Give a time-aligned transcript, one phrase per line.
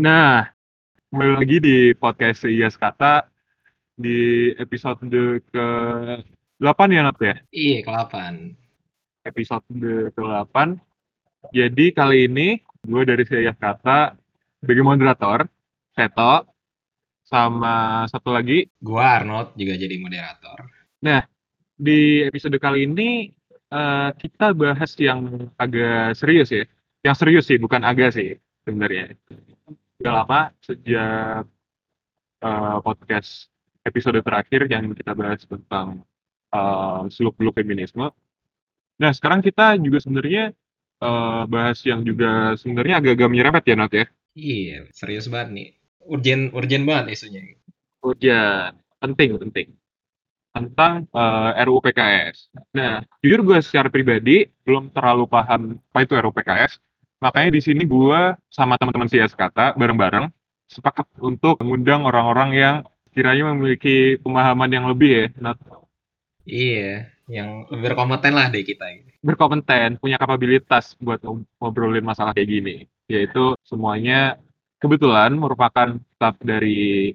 [0.00, 0.48] Nah,
[1.12, 3.28] kembali lagi di podcast Iyas Kata
[3.92, 5.04] di episode
[5.52, 7.36] ke-8 ya, Nat ya?
[7.52, 8.16] Iya, ke-8.
[9.28, 9.68] Episode
[10.16, 10.56] ke-8.
[11.52, 14.16] Jadi kali ini gue dari Iyas Kata
[14.64, 15.44] sebagai moderator,
[15.92, 16.48] Seto,
[17.28, 18.72] sama satu lagi.
[18.80, 20.64] Gue Arnold juga jadi moderator.
[21.04, 21.28] Nah,
[21.76, 23.28] di episode kali ini
[23.68, 26.64] uh, kita bahas yang agak serius ya.
[27.04, 29.12] Yang serius sih, bukan agak sih sebenarnya.
[30.00, 31.44] Udah lama sejak
[32.40, 33.52] uh, podcast
[33.84, 36.00] episode terakhir yang kita bahas tentang
[36.56, 38.08] uh, seluk-beluk feminisme.
[38.96, 40.56] Nah, sekarang kita juga sebenarnya
[41.04, 44.06] uh, bahas yang juga sebenarnya agak-agak menyerempet ya, Nat ya?
[44.32, 45.68] Iya, serius banget nih.
[46.08, 47.60] Urgen, urgen banget isunya.
[48.00, 49.68] Urgen, penting, penting
[50.50, 52.50] tentang uh, RUU PKS.
[52.74, 56.80] Nah, jujur gue secara pribadi belum terlalu paham apa itu RUU PKS.
[57.20, 60.32] Makanya di sini gue sama teman-teman CS Kata bareng-bareng
[60.72, 62.76] sepakat untuk mengundang orang-orang yang
[63.12, 65.26] kiranya memiliki pemahaman yang lebih ya.
[65.36, 65.54] Nah,
[66.46, 68.86] iya, yang berkompeten lah dari kita.
[69.20, 71.20] Berkompeten, punya kapabilitas buat
[71.60, 72.76] ngobrolin masalah kayak gini.
[73.10, 74.38] Yaitu semuanya
[74.80, 77.12] kebetulan merupakan staff dari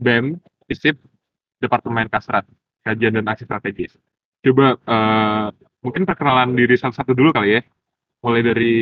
[0.00, 0.38] BEM,
[0.70, 0.96] ISIP,
[1.60, 2.46] Departemen Kasrat,
[2.86, 3.92] Kajian dan Aksi Strategis.
[4.40, 5.50] Coba uh,
[5.82, 7.62] mungkin perkenalan diri satu-satu dulu kali ya.
[8.24, 8.74] Mulai dari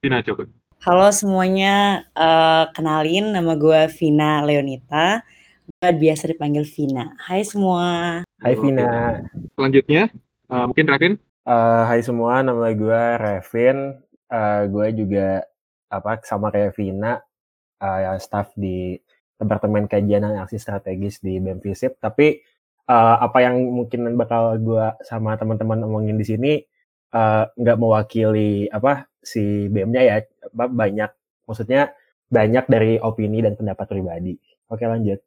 [0.00, 0.48] Vina coba.
[0.80, 5.20] Halo semuanya, uh, kenalin nama gue Vina Leonita.
[5.68, 7.12] Gue biasa dipanggil Vina.
[7.20, 8.22] Hai semua.
[8.40, 9.20] Hai Vina.
[9.52, 10.08] Selanjutnya,
[10.48, 11.14] uh, mungkin Revin.
[11.44, 14.00] Uh, hai semua, nama gue Revin.
[14.32, 15.44] Uh, gue juga
[15.92, 17.20] apa sama kayak Vina,
[17.84, 18.96] uh, staff di
[19.36, 22.00] Departemen Kajian dan Aksi Strategis di BEM FISIP.
[22.00, 22.40] Tapi
[22.88, 26.52] uh, apa yang mungkin bakal gue sama teman-teman omongin di sini
[27.12, 30.16] uh, nggak mewakili apa si BEM-nya ya.
[30.52, 31.10] Banyak,
[31.44, 31.92] maksudnya
[32.28, 34.36] banyak dari opini dan pendapat pribadi.
[34.68, 35.20] Oke lanjut.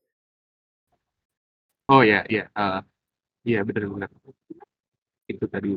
[1.91, 2.79] Oh ya, iya, uh,
[3.43, 4.07] iya benar-benar.
[5.27, 5.75] Itu tadi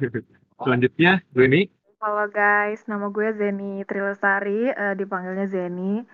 [0.64, 1.68] Selanjutnya, Zeni.
[2.02, 6.04] Halo guys, nama gue Zeni Trilestari, uh, dipanggilnya Zeni.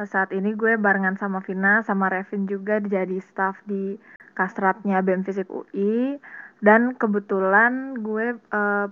[0.00, 4.00] Eh, saat ini gue barengan sama Vina sama Revin juga jadi staff di
[4.32, 6.16] Kastratnya BEM Fisik UI
[6.62, 8.86] dan kebetulan gue uh,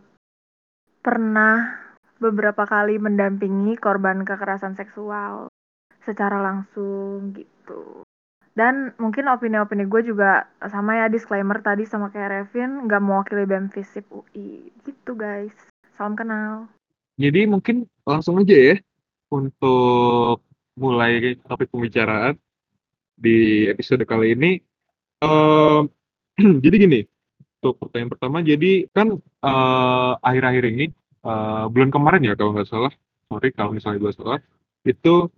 [1.00, 1.80] pernah
[2.20, 5.48] beberapa kali mendampingi korban kekerasan seksual
[6.04, 8.04] secara langsung gitu.
[8.52, 13.70] Dan mungkin opini-opini gue juga sama ya disclaimer tadi sama kayak Revin nggak mewakili BEM
[13.70, 15.54] Fisip UI gitu guys.
[15.94, 16.66] Salam kenal.
[17.16, 18.76] Jadi mungkin langsung aja ya
[19.30, 20.42] untuk
[20.74, 22.34] mulai topik pembicaraan
[23.14, 24.58] di episode kali ini.
[25.22, 25.86] Uh,
[26.64, 27.00] jadi gini,
[27.60, 30.86] untuk pertanyaan pertama, jadi kan uh, akhir-akhir ini
[31.28, 32.88] uh, bulan kemarin ya kalau nggak salah,
[33.28, 34.40] sorry kalau misalnya gue salah,
[34.88, 35.28] itu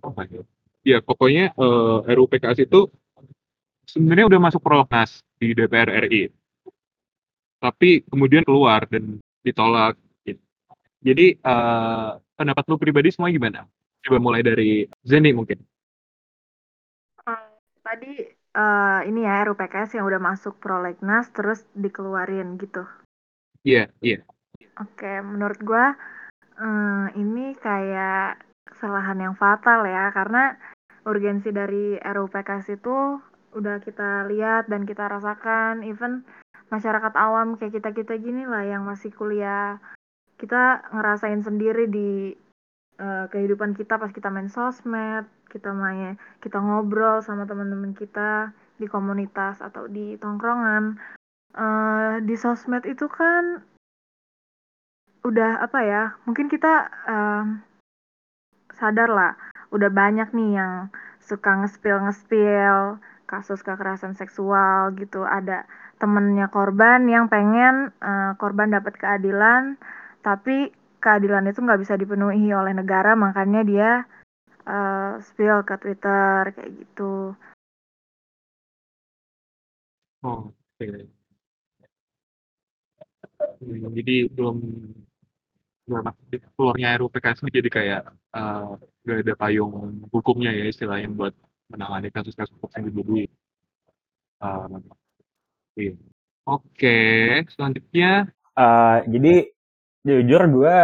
[0.00, 0.42] apa ya?
[0.82, 2.88] Ya pokoknya uh, RUU PKS itu
[3.84, 6.32] sebenarnya udah masuk prolegnas di DPR RI,
[7.60, 10.00] tapi kemudian keluar dan ditolak.
[11.04, 13.68] Jadi uh, pendapat lu pribadi semua gimana?
[14.00, 15.60] Coba mulai dari Zeni mungkin.
[17.28, 22.84] Uh, tadi uh, ini ya RUPKS yang udah masuk prolegnas terus dikeluarin gitu.
[23.62, 24.18] Iya, yeah, iya.
[24.18, 24.22] Yeah.
[24.80, 25.84] Oke, okay, menurut gue
[26.58, 30.56] um, ini kayak kesalahan yang fatal ya karena
[31.04, 33.20] urgensi dari RUPKS itu
[33.52, 36.24] udah kita lihat dan kita rasakan even
[36.72, 39.76] masyarakat awam kayak kita-kita gini lah yang masih kuliah
[40.40, 42.32] kita ngerasain sendiri di
[42.98, 48.88] uh, kehidupan kita pas kita main sosmed, kita main kita ngobrol sama teman-teman kita di
[48.88, 50.96] komunitas atau di tongkrongan.
[51.52, 53.60] Uh, di sosmed itu kan
[55.22, 56.02] udah apa ya?
[56.24, 57.44] Mungkin kita uh,
[58.72, 59.36] sadar lah,
[59.68, 60.74] udah banyak nih yang
[61.20, 62.96] suka ngespil ngespil
[63.28, 65.28] kasus kekerasan seksual gitu.
[65.28, 65.68] Ada
[66.00, 69.76] temennya korban yang pengen uh, korban dapat keadilan,
[70.24, 70.72] tapi
[71.02, 73.90] keadilan itu nggak bisa dipenuhi oleh negara makanya dia
[74.66, 77.34] uh, spill ke Twitter kayak gitu.
[80.22, 80.86] Oh, oke.
[83.62, 84.56] Jadi belum
[86.54, 88.02] keluarnya RUU PKS ini jadi kayak
[88.38, 91.34] uh, gak ada payung hukumnya ya istilahnya buat
[91.66, 93.26] menangani kasus-kasus yang dibeli.
[94.38, 94.78] Uh,
[95.74, 95.94] iya.
[96.46, 96.98] Oke,
[97.54, 98.30] selanjutnya.
[98.54, 99.50] Uh, jadi
[100.02, 100.76] jujur gue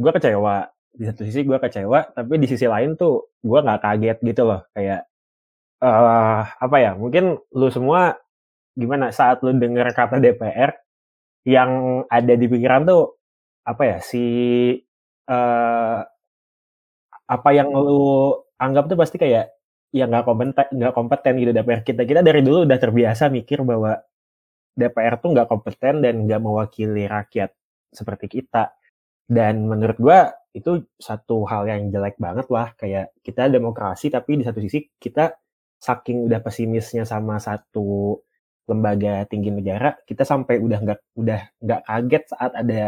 [0.00, 4.18] gue kecewa di satu sisi gue kecewa tapi di sisi lain tuh gue nggak kaget
[4.24, 4.60] gitu loh.
[4.74, 5.06] Kayak
[5.82, 8.16] uh, apa ya mungkin lu semua
[8.76, 10.70] gimana saat lu denger kata DPR
[11.48, 13.16] yang ada di pikiran tuh
[13.64, 14.24] apa ya si
[15.30, 16.00] uh,
[17.30, 19.54] apa yang lu anggap tuh pasti kayak
[19.90, 22.02] ya nggak kompeten nggak kompeten gitu DPR kita.
[22.06, 23.94] Kita dari dulu udah terbiasa mikir bahwa
[24.74, 27.50] DPR tuh nggak kompeten dan nggak mewakili rakyat
[27.90, 28.74] seperti kita.
[29.30, 32.74] Dan menurut gua itu satu hal yang jelek banget lah.
[32.74, 35.34] Kayak kita demokrasi tapi di satu sisi kita
[35.80, 38.20] saking udah pesimisnya sama satu
[38.68, 42.82] lembaga tinggi negara kita sampai udah nggak udah nggak kaget saat ada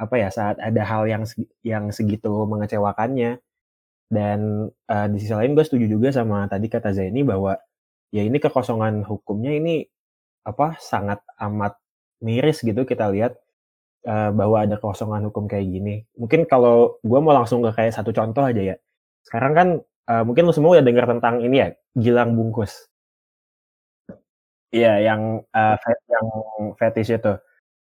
[0.00, 1.24] apa ya saat ada hal yang
[1.66, 3.42] yang segitu mengecewakannya.
[4.12, 7.56] Dan uh, di sisi lain gue setuju juga sama tadi kata Zaini bahwa
[8.12, 9.88] ya ini kekosongan hukumnya ini
[10.44, 11.80] apa sangat amat
[12.22, 13.40] miris gitu kita lihat
[14.06, 15.94] uh, bahwa ada kekosongan hukum kayak gini.
[16.18, 18.76] Mungkin kalau gue mau langsung ke kayak satu contoh aja ya.
[19.22, 19.68] Sekarang kan
[20.10, 22.90] uh, mungkin lu semua udah dengar tentang ini ya, Gilang Bungkus.
[24.72, 25.76] Iya, yang uh,
[26.08, 26.26] yang
[26.80, 27.34] fetish itu.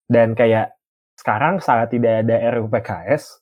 [0.06, 0.78] Dan kayak
[1.18, 3.42] sekarang saat tidak ada RUU PKS,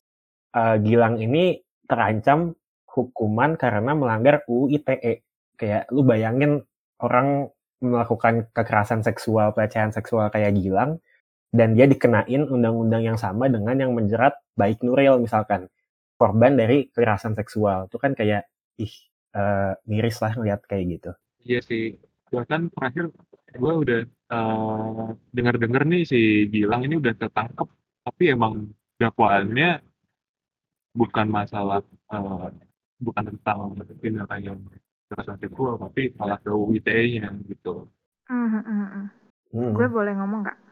[0.55, 2.55] uh, Gilang ini terancam
[2.87, 5.21] hukuman karena melanggar UU ITE.
[5.59, 6.63] Kayak lu bayangin
[7.03, 7.51] orang
[7.83, 11.03] melakukan kekerasan seksual, pelecehan seksual kayak Gilang,
[11.55, 15.71] dan dia dikenain undang-undang yang sama dengan yang menjerat baik Nuril misalkan,
[16.19, 17.87] korban dari kekerasan seksual.
[17.87, 18.43] Itu kan kayak,
[18.75, 18.91] ih,
[19.39, 21.11] uh, miris lah ngeliat kayak gitu.
[21.47, 21.95] Iya sih.
[22.27, 23.15] Bahkan terakhir
[23.55, 24.01] gue udah
[24.35, 27.71] uh, dengar-dengar nih si Gilang ini udah tertangkap,
[28.03, 29.79] tapi emang dakwaannya
[30.91, 31.79] bukan masalah
[32.11, 32.51] uh,
[32.99, 34.59] bukan tentang tindakan yang
[35.07, 37.87] kekerasan seksual tapi malah ke UITE-nya gitu.
[38.27, 39.05] Hmm, hmm, hmm.
[39.55, 39.71] Hmm.
[39.71, 40.64] Gue boleh ngomong nggak?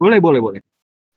[0.00, 0.62] Boleh, boleh, boleh.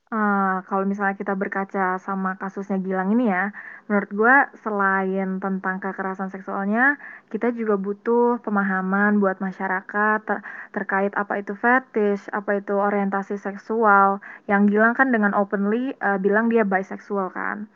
[0.06, 3.50] Uh, kalau misalnya kita berkaca sama kasusnya Gilang ini ya,
[3.90, 6.94] menurut gue selain tentang kekerasan seksualnya,
[7.26, 14.22] kita juga butuh pemahaman buat masyarakat ter terkait apa itu fetish, apa itu orientasi seksual.
[14.46, 17.66] Yang Gilang kan dengan openly uh, bilang dia bisexual kan.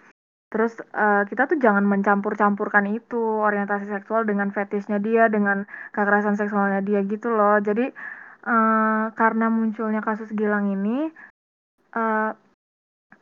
[0.55, 6.79] Terus uh, kita tuh jangan mencampur-campurkan itu orientasi seksual dengan fetishnya dia, dengan kekerasan seksualnya
[6.79, 7.59] dia gitu loh.
[7.59, 7.91] Jadi
[8.45, 11.09] uh, karena munculnya kasus Gilang ini
[11.97, 12.33] uh,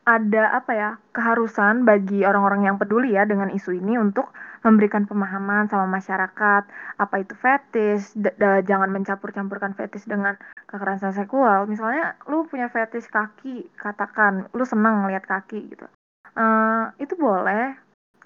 [0.09, 4.33] ada apa ya keharusan bagi orang-orang yang peduli ya dengan isu ini untuk
[4.65, 6.65] memberikan pemahaman sama masyarakat.
[6.97, 8.17] Apa itu fetish,
[8.65, 10.33] jangan mencampur-campurkan fetish dengan
[10.65, 11.69] kekerasan seksual.
[11.69, 15.85] Misalnya lu punya fetish kaki, katakan lu seneng lihat kaki gitu.
[16.33, 17.77] Uh, itu boleh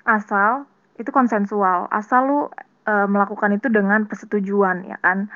[0.08, 0.64] asal
[0.96, 1.92] itu konsensual.
[1.92, 2.40] Asal lu
[2.88, 5.28] uh, melakukan itu dengan persetujuan ya kan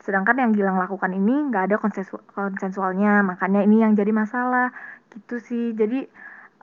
[0.00, 3.20] sedangkan yang Gilang lakukan ini nggak ada konsensu konsensualnya.
[3.24, 4.72] Makanya ini yang jadi masalah.
[5.12, 5.64] Gitu sih.
[5.76, 6.08] Jadi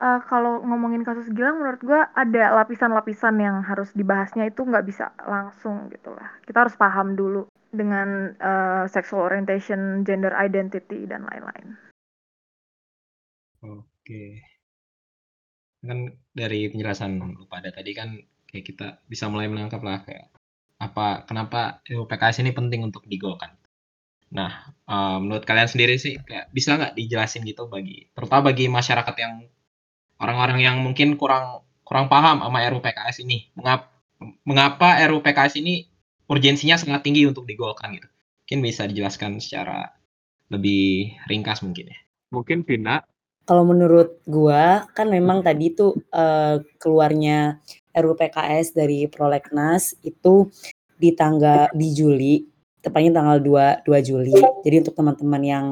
[0.01, 5.13] uh, kalau ngomongin kasus Gilang menurut gue ada lapisan-lapisan yang harus dibahasnya itu nggak bisa
[5.25, 6.37] langsung gitu lah.
[6.45, 11.75] Kita harus paham dulu dengan uh, sexual orientation, gender identity dan lain-lain.
[13.61, 14.41] Oke.
[15.83, 20.31] Kan dari penjelasan lu pada tadi kan kayak kita bisa mulai menangkap lah kayak
[20.77, 23.57] apa kenapa PKS ini penting untuk digolkan.
[24.33, 29.15] Nah, uh, menurut kalian sendiri sih kayak bisa nggak dijelasin gitu bagi terutama bagi masyarakat
[29.17, 29.33] yang
[30.21, 33.49] orang-orang yang mungkin kurang kurang paham sama RUU PKS ini.
[33.57, 33.89] Mengapa
[34.45, 35.87] mengapa RUU PKS ini
[36.27, 38.09] urgensinya sangat tinggi untuk digolkan gitu.
[38.45, 39.89] Mungkin bisa dijelaskan secara
[40.51, 41.99] lebih ringkas mungkin ya.
[42.31, 43.01] Mungkin Vina
[43.47, 47.63] kalau menurut gua, kan memang tadi tuh, uh, keluarnya
[47.99, 50.47] RUU PKS dari prolegnas itu
[50.97, 52.41] di tangga di Juli,
[52.81, 54.33] tepatnya tanggal 2 2 Juli.
[54.65, 55.65] Jadi untuk teman-teman yang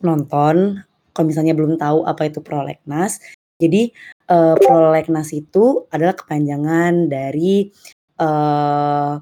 [0.00, 0.80] nonton,
[1.12, 3.20] kalau misalnya belum tahu apa itu prolegnas,
[3.56, 3.88] jadi,
[4.28, 7.72] uh, prolegnas itu adalah kepanjangan dari,
[8.20, 9.16] uh,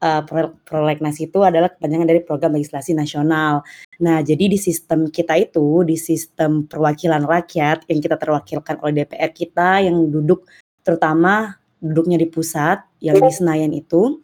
[0.00, 0.22] uh,
[0.64, 3.60] prolegnas itu adalah kepanjangan dari program legislasi nasional.
[4.00, 9.32] Nah, jadi di sistem kita itu, di sistem perwakilan rakyat yang kita terwakilkan oleh DPR
[9.36, 10.48] kita yang duduk
[10.80, 14.20] terutama duduknya di pusat yang di Senayan itu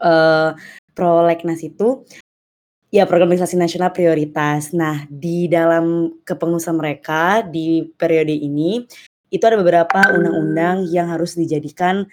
[0.00, 0.52] uh,
[0.92, 2.04] prolegnas itu
[2.94, 4.72] ya program legislasi nasional prioritas.
[4.72, 8.84] Nah, di dalam kepengurusan mereka di periode ini
[9.28, 12.06] itu ada beberapa undang-undang yang harus dijadikan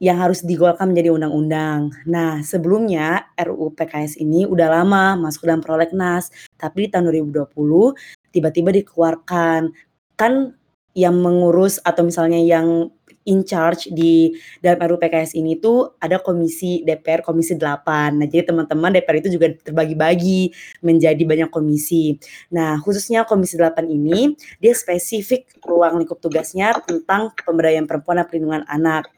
[0.00, 1.92] yang harus digolkan menjadi undang-undang.
[2.08, 7.92] Nah, sebelumnya RUU PKS ini udah lama masuk dalam prolegnas, tapi di tahun 2020
[8.32, 9.68] tiba-tiba dikeluarkan.
[10.16, 10.56] Kan
[10.96, 12.88] yang mengurus atau misalnya yang
[13.28, 14.32] in charge di
[14.64, 18.16] dalam RUU PKS ini tuh ada komisi DPR komisi 8.
[18.16, 22.16] Nah, jadi teman-teman DPR itu juga terbagi-bagi menjadi banyak komisi.
[22.54, 28.64] Nah, khususnya komisi 8 ini dia spesifik ruang lingkup tugasnya tentang pemberdayaan perempuan dan perlindungan
[28.68, 29.08] anak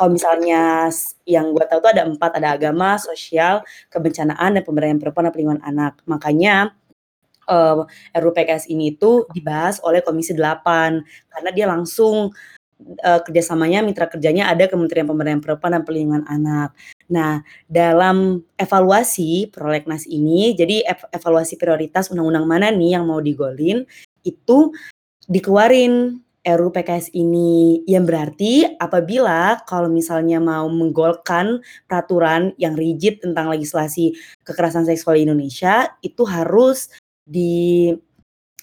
[0.00, 0.88] kalau misalnya
[1.28, 3.60] yang gue tahu tuh ada empat, ada agama, sosial,
[3.92, 6.00] kebencanaan, dan pemberdayaan perempuan dan perlindungan anak.
[6.08, 6.72] Makanya
[7.50, 7.84] uh,
[8.16, 10.62] RUU PKS ini tuh dibahas oleh Komisi 8
[11.04, 12.30] karena dia langsung
[13.04, 16.74] uh, kerjasamanya mitra kerjanya ada Kementerian Pemberdayaan Perempuan dan Perlindungan Anak.
[17.10, 23.82] Nah, dalam evaluasi prolegnas ini, jadi ev evaluasi prioritas undang-undang mana nih yang mau digolin,
[24.22, 24.70] itu
[25.26, 27.84] dikeluarin RUU PKS ini.
[27.84, 35.28] Yang berarti apabila kalau misalnya mau menggolkan peraturan yang rigid tentang legislasi kekerasan seksual di
[35.28, 36.88] Indonesia, itu harus
[37.30, 37.92] di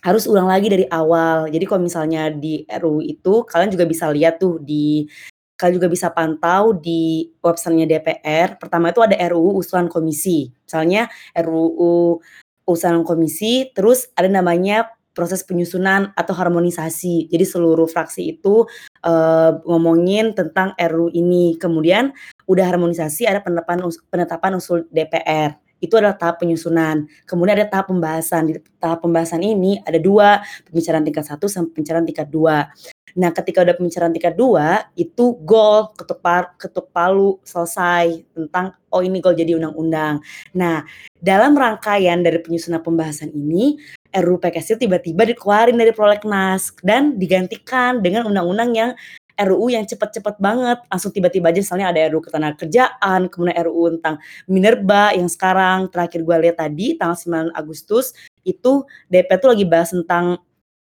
[0.06, 1.50] harus ulang lagi dari awal.
[1.50, 5.10] Jadi kalau misalnya di RUU itu kalian juga bisa lihat tuh di
[5.58, 8.62] kalian juga bisa pantau di websitenya DPR.
[8.62, 10.54] Pertama itu ada RUU usulan komisi.
[10.70, 12.22] Misalnya RUU
[12.70, 17.26] usulan komisi, terus ada namanya proses penyusunan atau harmonisasi.
[17.34, 18.70] Jadi seluruh fraksi itu
[19.02, 21.58] uh, ngomongin tentang RU ini.
[21.58, 22.14] Kemudian
[22.46, 23.82] udah harmonisasi ada penetapan
[24.14, 25.58] penetapan usul DPR.
[25.80, 27.06] Itu adalah tahap penyusunan.
[27.30, 28.50] Kemudian ada tahap pembahasan.
[28.50, 32.70] Di tahap pembahasan ini ada dua, pembicaraan tingkat satu sampai pembicaraan tingkat dua.
[33.18, 39.02] Nah, ketika udah pembicaraan tingkat dua, itu goal ketuk, par, ketuk palu selesai tentang oh
[39.02, 40.22] ini goal jadi undang-undang.
[40.54, 40.86] Nah,
[41.18, 43.82] dalam rangkaian dari penyusunan pembahasan ini,
[44.14, 48.92] RUU PKS tiba-tiba dikeluarin dari prolegnas dan digantikan dengan undang-undang yang
[49.38, 50.82] RUU yang cepet-cepet banget.
[50.90, 54.16] Langsung tiba-tiba aja misalnya ada RUU ketenagakerjaan kemudian RUU tentang
[54.50, 55.88] minerba yang sekarang.
[55.94, 60.42] Terakhir gue lihat tadi tanggal 9 Agustus itu DP tuh lagi bahas tentang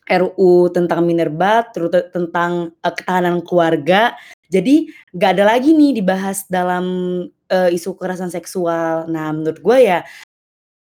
[0.09, 4.17] RUU tentang minerba terus tentang uh, ketahanan keluarga.
[4.51, 6.85] Jadi nggak ada lagi nih dibahas dalam
[7.29, 9.07] uh, isu kekerasan seksual.
[9.07, 10.03] Nah menurut gue ya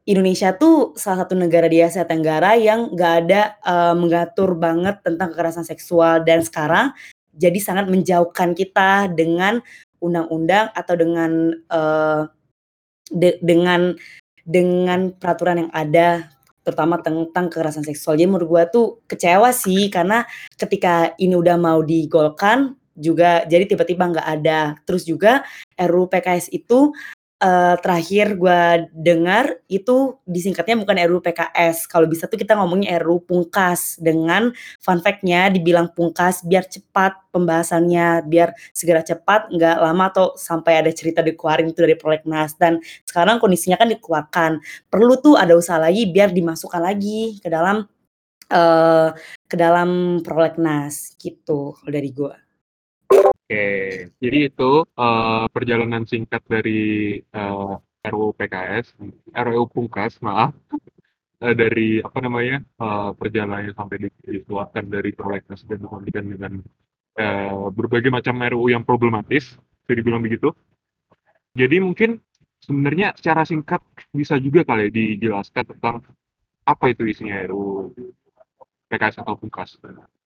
[0.09, 5.29] Indonesia tuh salah satu negara di Asia Tenggara yang nggak ada uh, mengatur banget tentang
[5.29, 6.25] kekerasan seksual.
[6.25, 6.89] Dan sekarang
[7.35, 9.63] jadi sangat menjauhkan kita dengan
[10.01, 12.25] undang-undang atau dengan uh,
[13.11, 13.93] de dengan
[14.43, 18.17] dengan peraturan yang ada terutama tentang kekerasan seksual.
[18.17, 20.25] Jadi menurut gue tuh kecewa sih karena
[20.57, 24.77] ketika ini udah mau digolkan juga jadi tiba-tiba nggak ada.
[24.85, 25.41] Terus juga
[25.77, 26.93] RUU PKS itu
[27.41, 28.61] uh, terakhir gue
[28.93, 31.89] dengar itu disingkatnya bukan RUU PKS.
[31.89, 38.29] Kalau bisa tuh kita ngomongnya RUU Pungkas dengan fun fact-nya dibilang Pungkas biar cepat pembahasannya,
[38.29, 42.53] biar segera cepat, nggak lama atau sampai ada cerita dikeluarin itu dari prolegnas.
[42.55, 42.79] Dan
[43.09, 44.61] sekarang kondisinya kan dikeluarkan.
[44.87, 47.83] Perlu tuh ada usaha lagi biar dimasukkan lagi ke dalam
[48.53, 49.09] uh,
[49.49, 52.50] ke dalam prolegnas gitu dari gue.
[53.51, 58.95] Oke, jadi itu uh, perjalanan singkat dari uh, eh, RUU PKS,
[59.27, 60.55] RUU Pungkas, maaf,
[61.43, 66.53] uh, dari apa namanya uh, perjalanannya sampai dikeluarkan dari prolegnas dan digantikan dengan
[67.19, 70.55] uh, berbagai macam RUU yang problematis, bisa dibilang begitu.
[71.51, 72.23] Jadi mungkin
[72.63, 73.83] sebenarnya secara singkat
[74.15, 76.07] bisa juga kali dijelaskan tentang
[76.63, 77.99] apa itu isinya RUU
[78.87, 79.75] PKS atau Pungkas.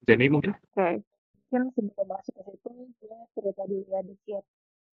[0.06, 0.54] Jadi mungkin.
[0.54, 0.78] Oke.
[0.78, 1.15] Okay
[1.52, 4.44] mungkin sebelum masuk ke situ gue cerita dulu ya dikit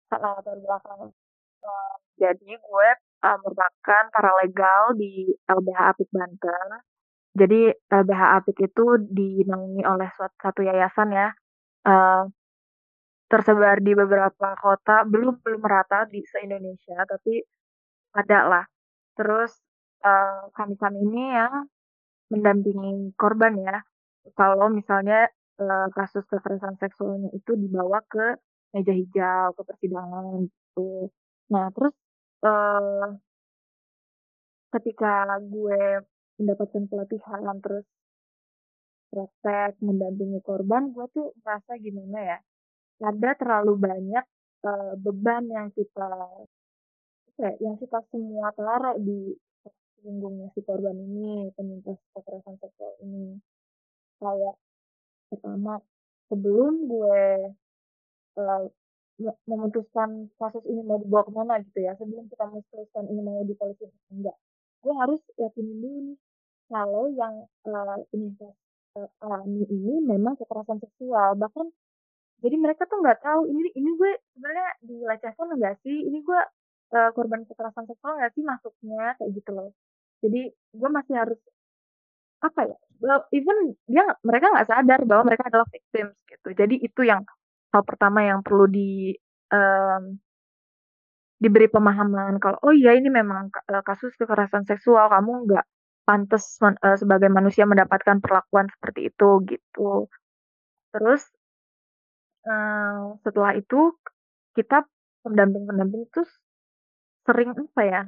[0.10, 1.14] latar belakang
[1.62, 2.90] uh, jadi gue
[3.24, 6.70] uh, merupakan paralegal di LBH Apik Banten.
[7.32, 11.30] Jadi LBH Apik itu dinaungi oleh suatu satu yayasan ya.
[11.88, 12.28] Uh,
[13.30, 17.40] tersebar di beberapa kota belum belum merata di se Indonesia tapi
[18.18, 18.66] ada lah.
[19.16, 19.54] Terus
[20.04, 21.54] uh, kami kami ini yang
[22.34, 23.78] mendampingi korban ya.
[24.36, 25.30] Kalau misalnya
[25.60, 28.40] uh, kasus kekerasan seksualnya itu dibawa ke
[28.74, 31.12] meja hijau, ke persidangan gitu.
[31.54, 31.96] Nah terus,
[32.46, 33.08] uh,
[34.74, 36.06] ketika gue
[36.40, 37.86] mendapatkan pelatihan, terus
[39.10, 42.38] praktek mendampingi korban, gue tuh merasa gimana ya,
[43.02, 44.26] ada terlalu banyak,
[44.64, 46.10] uh, beban yang kita
[47.42, 49.34] ya, yang kita semua taruh di
[50.00, 53.36] punggungnya si korban ini, penyintas kekerasan seksual ini.
[54.20, 54.56] Kayak
[55.30, 55.80] pertama
[56.30, 57.24] sebelum gue
[58.38, 58.64] uh,
[59.46, 63.86] memutuskan kasus ini mau dibawa ke mana gitu ya sebelum kita memutuskan ini mau dipolisi
[63.86, 64.38] atau enggak
[64.80, 66.14] gue harus yakinin dulu
[66.70, 68.56] kalau yang uh, penyintas
[68.96, 71.68] uh, alami ini memang kekerasan seksual bahkan
[72.40, 76.08] jadi mereka tuh nggak tahu ini ini gue sebenarnya dilecehkan enggak sih?
[76.08, 76.42] Ini gue
[76.96, 79.70] uh, korban kekerasan seksual nggak sih masuknya kayak gitu loh.
[80.24, 81.40] Jadi gue masih harus
[82.40, 86.50] apa ya well, even dia mereka nggak sadar bahwa mereka adalah victims gitu.
[86.56, 87.24] Jadi itu yang
[87.74, 89.16] hal pertama yang perlu di
[89.54, 90.20] um,
[91.40, 95.66] diberi pemahaman kalau oh iya ini memang uh, kasus kekerasan seksual kamu nggak
[96.04, 100.10] pantas uh, sebagai manusia mendapatkan perlakuan seperti itu gitu.
[100.92, 101.22] Terus
[102.50, 103.96] uh, setelah itu
[104.58, 104.84] kita
[105.24, 106.22] pendamping-pendamping itu
[107.24, 108.02] sering apa ya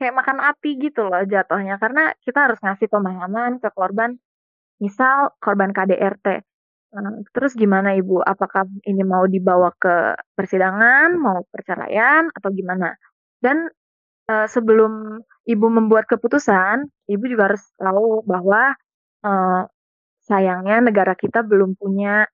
[0.00, 4.16] kayak makan api gitu loh jatuhnya karena kita harus ngasih pemahaman ke korban
[4.80, 6.40] misal korban KDRT
[6.90, 8.18] Nah, terus gimana Ibu?
[8.26, 12.98] Apakah ini mau dibawa ke persidangan, mau perceraian, atau gimana?
[13.38, 13.70] Dan
[14.26, 18.74] uh, sebelum Ibu membuat keputusan, Ibu juga harus tahu bahwa
[19.22, 19.62] uh,
[20.26, 22.26] sayangnya negara kita belum punya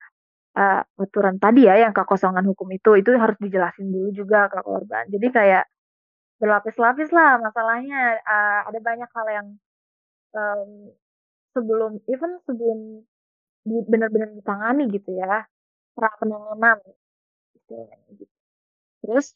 [0.57, 5.05] uh, aturan tadi ya yang kekosongan hukum itu itu harus dijelasin dulu juga ke korban.
[5.13, 5.65] Jadi kayak
[6.40, 8.21] berlapis-lapis lah masalahnya.
[8.25, 9.49] Uh, ada banyak hal yang
[10.37, 10.93] um,
[11.57, 13.05] sebelum even sebelum
[13.66, 15.49] di benar-benar ditangani gitu ya
[15.97, 16.78] pra penanganan
[17.57, 17.88] gitu.
[19.02, 19.33] Terus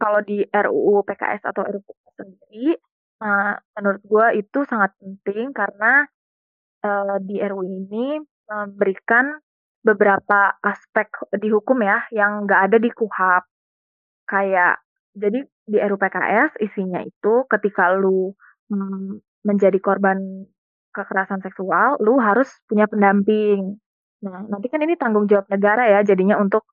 [0.00, 2.76] kalau di RUU PKS atau RUU sendiri,
[3.24, 6.04] uh, menurut gue itu sangat penting karena
[6.84, 9.40] uh, di RUU ini memberikan
[9.80, 11.08] beberapa aspek
[11.40, 13.44] di hukum ya yang nggak ada di KUHAP.
[14.28, 14.78] Kayak
[15.14, 18.34] jadi di RUU PKS isinya itu ketika lu
[18.70, 20.46] mm, menjadi korban
[20.90, 23.78] kekerasan seksual, lu harus punya pendamping.
[24.26, 26.66] Nah, nanti kan ini tanggung jawab negara ya, jadinya untuk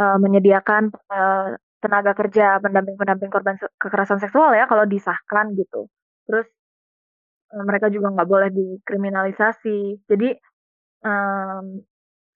[0.00, 5.86] uh, menyediakan uh, tenaga kerja pendamping-pendamping korban kekerasan seksual ya kalau disahkan gitu.
[6.26, 6.48] Terus
[7.54, 10.08] uh, mereka juga nggak boleh dikriminalisasi.
[10.10, 10.28] Jadi
[11.04, 11.84] um,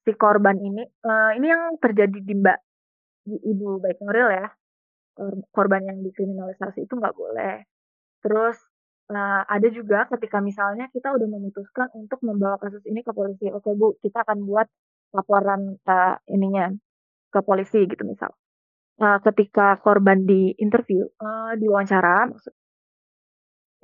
[0.05, 2.59] si korban ini, uh, ini yang terjadi di Mbak
[3.23, 4.47] di Ibu Baik Nuril ya,
[5.53, 7.65] korban yang dikriminalisasi itu nggak boleh.
[8.25, 8.57] Terus
[9.13, 13.45] Nah, ada juga ketika misalnya kita udah memutuskan untuk membawa kasus ini ke polisi.
[13.53, 14.65] Oke, Bu, kita akan buat
[15.13, 16.73] laporan uh, ininya
[17.29, 18.33] ke polisi gitu misal.
[18.97, 22.33] Uh, ketika korban di interview, uh, diwawancara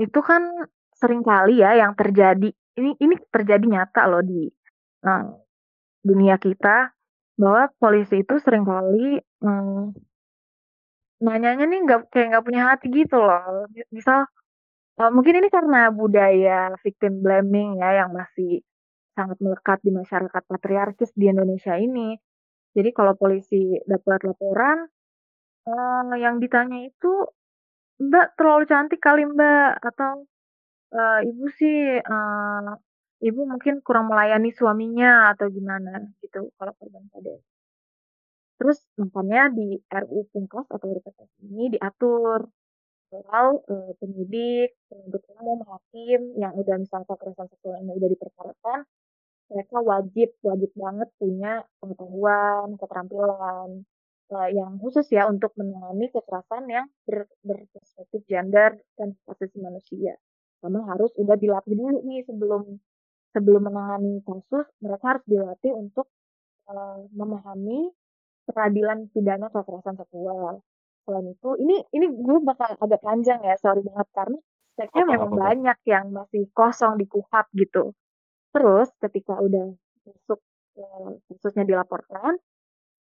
[0.00, 0.64] itu kan
[0.96, 4.46] sering kali ya yang terjadi ini ini terjadi nyata loh di
[5.04, 5.26] uh,
[6.00, 6.94] dunia kita
[7.36, 9.90] bahwa polisi itu sering kali um,
[11.24, 14.26] nanyanya nih nggak kayak nggak punya hati gitu loh misal
[14.98, 18.66] Uh, mungkin ini karena budaya victim blaming ya yang masih
[19.14, 22.18] sangat melekat di masyarakat patriarkis di Indonesia ini.
[22.74, 24.90] Jadi kalau polisi dapat laporan,
[25.70, 27.30] uh, yang ditanya itu,
[28.02, 30.26] "Mbak terlalu cantik kali Mbak," atau,
[30.94, 32.74] uh, "Ibu sih, uh,
[33.22, 35.90] Ibu mungkin kurang melayani suaminya," atau gimana
[36.22, 37.57] gitu kalau korban KDRT.
[38.58, 42.50] Terus makanya di RUU Pungkas atau RUU ini diatur
[43.08, 48.78] soal uh, penyidik, penuntut umum, hakim yang udah misalnya kekerasan seksual ini udah diperkarakan,
[49.48, 53.68] mereka wajib wajib banget punya pengetahuan, keterampilan
[54.32, 60.20] uh, yang khusus ya untuk menangani kekerasan yang ber, berperspektif gender dan asasi manusia.
[60.60, 62.76] Kamu harus udah dilatih dulu nih sebelum
[63.32, 66.10] sebelum menangani kasus, mereka harus dilatih untuk
[66.68, 67.88] uh, memahami
[68.48, 70.64] peradilan pidana kekerasan seksual.
[71.04, 74.38] Selain itu ini ini gue bakal agak panjang ya sorry banget karena
[74.72, 77.92] speknya memang apa, banyak yang masih kosong di kuhap gitu.
[78.56, 79.76] Terus ketika udah
[80.08, 80.40] masuk
[80.80, 82.40] uh, kasusnya dilaporkan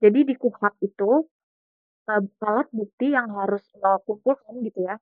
[0.02, 1.26] jadi di kuhap itu
[2.10, 4.98] uh, alat bukti yang harus lo kumpulkan gitu ya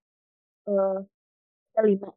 [0.69, 1.01] uh,
[1.77, 2.11] ada lima.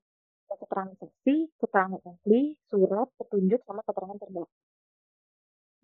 [0.49, 4.49] Keterangan saksi, keterangan ahli, surat, petunjuk, sama keterangan terdakwa.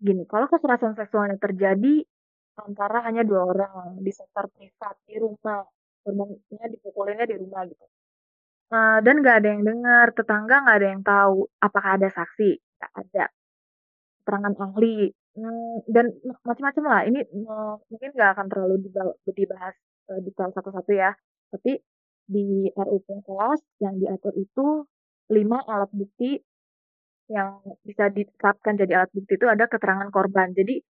[0.02, 2.02] Gini, kalau kekerasan seksualnya terjadi
[2.56, 5.64] antara hanya dua orang di sektor privat di rumah.
[6.06, 7.86] Korbannya dipukulinnya di rumah gitu.
[8.66, 12.58] Uh, dan nggak ada yang dengar tetangga nggak ada yang tahu apakah ada saksi?
[12.78, 13.24] Nggak ada.
[14.22, 15.10] Keterangan ahli.
[15.36, 16.06] Hmm, dan
[16.46, 17.00] macam-macam lah.
[17.10, 17.20] Ini
[17.90, 18.74] mungkin nggak akan terlalu
[19.34, 19.74] dibahas
[20.10, 21.12] uh, detail satu-satu ya.
[21.50, 21.78] Tapi
[22.26, 24.82] di RUU kelas yang diatur itu
[25.30, 26.38] lima alat bukti
[27.26, 30.54] yang bisa ditetapkan jadi alat bukti itu ada keterangan korban.
[30.54, 30.82] Jadi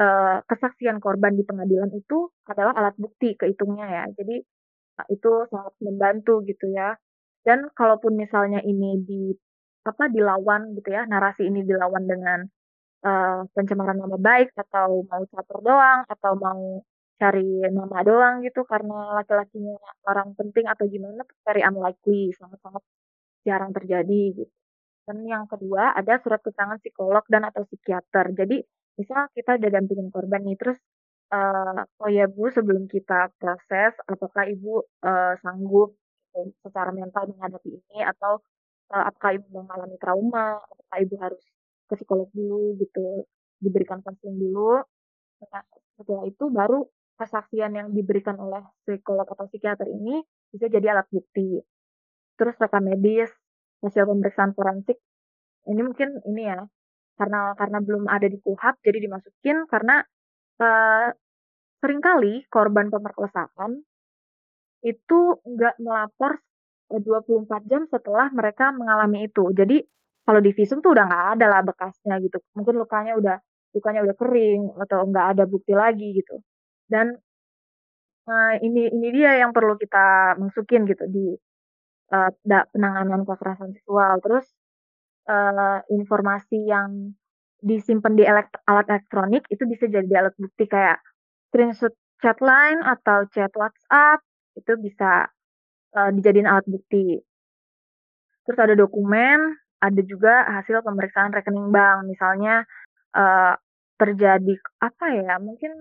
[0.00, 4.04] uh, kesaksian korban di pengadilan itu adalah alat bukti kehitungnya ya.
[4.14, 4.36] Jadi
[5.00, 6.96] uh, itu sangat membantu gitu ya.
[7.44, 9.22] Dan kalaupun misalnya ini di
[9.84, 12.40] apa dilawan gitu ya, narasi ini dilawan dengan
[13.04, 16.80] uh, pencemaran nama baik atau mau catur doang atau mau
[17.14, 19.78] cari nama doang gitu karena laki-lakinya
[20.10, 22.82] orang penting atau gimana very unlikely sangat-sangat
[23.46, 24.54] jarang terjadi gitu.
[25.04, 28.32] Dan yang kedua ada surat keterangan psikolog dan atau psikiater.
[28.32, 28.64] Jadi
[28.98, 30.78] misal kita udah dampingin korban nih terus
[31.34, 35.98] uh, oh ya Bu sebelum kita proses apakah Ibu uh, sanggup
[36.34, 38.02] gitu, secara mental menghadapi ini?
[38.02, 38.42] Atau
[38.94, 40.60] uh, apakah Ibu mengalami trauma?
[40.62, 41.42] Apakah Ibu harus
[41.90, 43.26] ke psikolog dulu gitu
[43.62, 44.82] diberikan konseling dulu?
[45.44, 45.64] Nah,
[45.98, 51.62] setelah itu baru kesaksian yang diberikan oleh psikolog atau psikiater ini bisa jadi alat bukti.
[52.34, 53.30] Terus rekam medis
[53.84, 54.98] hasil pemeriksaan forensik
[55.68, 56.64] ini mungkin ini ya
[57.14, 60.02] karena karena belum ada di KUHAP jadi dimasukin karena
[60.58, 61.08] uh,
[61.78, 63.84] sering kali korban pemerkosaan
[64.84, 66.40] itu nggak melapor
[66.92, 69.48] 24 jam setelah mereka mengalami itu.
[69.56, 69.80] Jadi
[70.24, 72.38] kalau di visum tuh udah nggak ada lah bekasnya gitu.
[72.56, 73.36] Mungkin lukanya udah
[73.74, 76.40] lukanya udah kering atau nggak ada bukti lagi gitu.
[76.88, 77.16] Dan
[78.28, 81.36] uh, ini ini dia yang perlu kita masukin gitu di
[82.12, 82.30] uh,
[82.72, 84.20] penanganan kekerasan seksual.
[84.20, 84.46] Terus
[85.28, 87.12] uh, informasi yang
[87.64, 91.00] disimpan di alat elektronik itu bisa jadi alat bukti kayak
[91.48, 94.20] screenshot chat line atau chat WhatsApp
[94.56, 95.28] itu bisa
[95.96, 97.20] uh, dijadiin alat bukti.
[98.44, 102.04] Terus ada dokumen, ada juga hasil pemeriksaan rekening bank.
[102.04, 102.68] Misalnya
[103.16, 103.56] uh,
[103.96, 105.40] terjadi apa ya?
[105.40, 105.72] Mungkin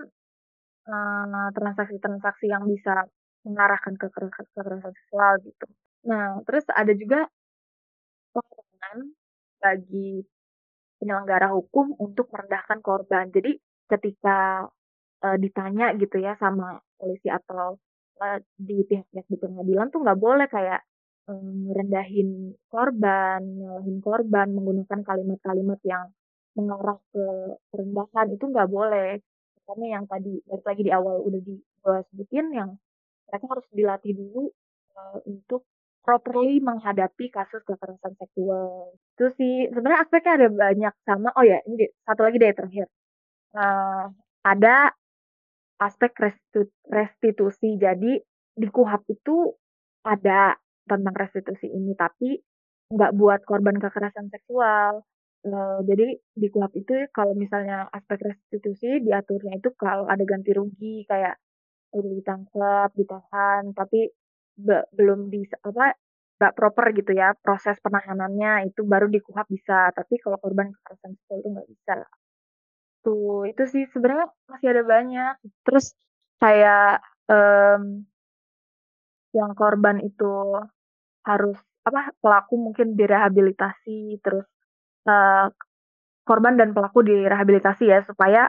[1.55, 3.07] transaksi-transaksi uh, yang bisa
[3.47, 5.67] mengarahkan ke kekerasan seksual gitu.
[6.07, 7.27] Nah, terus ada juga
[9.63, 10.19] bagi
[10.99, 13.31] penyelenggara hukum untuk merendahkan korban.
[13.31, 13.55] Jadi
[13.87, 14.67] ketika
[15.23, 17.79] uh, ditanya gitu ya sama polisi atau
[18.19, 20.83] uh, di pihak-pihak di pengadilan tuh nggak boleh kayak
[21.31, 26.11] um, merendahin korban, nyalahin korban, menggunakan kalimat-kalimat yang
[26.53, 27.25] mengarah ke
[27.71, 29.19] perendahan itu nggak boleh.
[29.63, 32.69] Karena yang tadi balik lagi di awal udah di sebutin yang
[33.31, 34.51] mereka harus dilatih dulu
[34.99, 35.63] uh, untuk
[36.03, 38.91] properly menghadapi kasus kekerasan seksual.
[39.13, 42.87] Itu sih sebenarnya aspeknya ada banyak sama oh ya ini satu lagi deh terakhir.
[43.53, 44.09] Uh,
[44.41, 44.89] ada
[45.77, 46.11] aspek
[46.89, 47.77] restitusi.
[47.77, 48.17] Jadi
[48.53, 49.53] di KUHAP itu
[50.05, 52.37] ada tentang restitusi ini tapi
[52.93, 55.05] nggak buat korban kekerasan seksual.
[55.43, 61.03] Uh, jadi di KUHAP itu kalau misalnya aspek restitusi diaturnya itu kalau ada ganti rugi
[61.05, 61.37] kayak
[61.93, 64.09] udah ditangkap, ditahan, tapi
[64.57, 65.93] be belum di apa,
[66.37, 71.15] nggak proper gitu ya proses penahanannya, itu baru di KUHAP bisa, tapi kalau korban kekerasan
[71.17, 71.93] seksual itu nggak bisa.
[73.03, 75.33] Tuh, itu sih sebenarnya masih ada banyak.
[75.67, 75.93] Terus
[76.39, 78.07] kayak, um,
[79.33, 80.33] yang korban itu
[81.25, 84.47] harus apa, pelaku mungkin direhabilitasi, terus,
[85.07, 85.51] uh,
[86.23, 88.47] korban dan pelaku direhabilitasi ya, supaya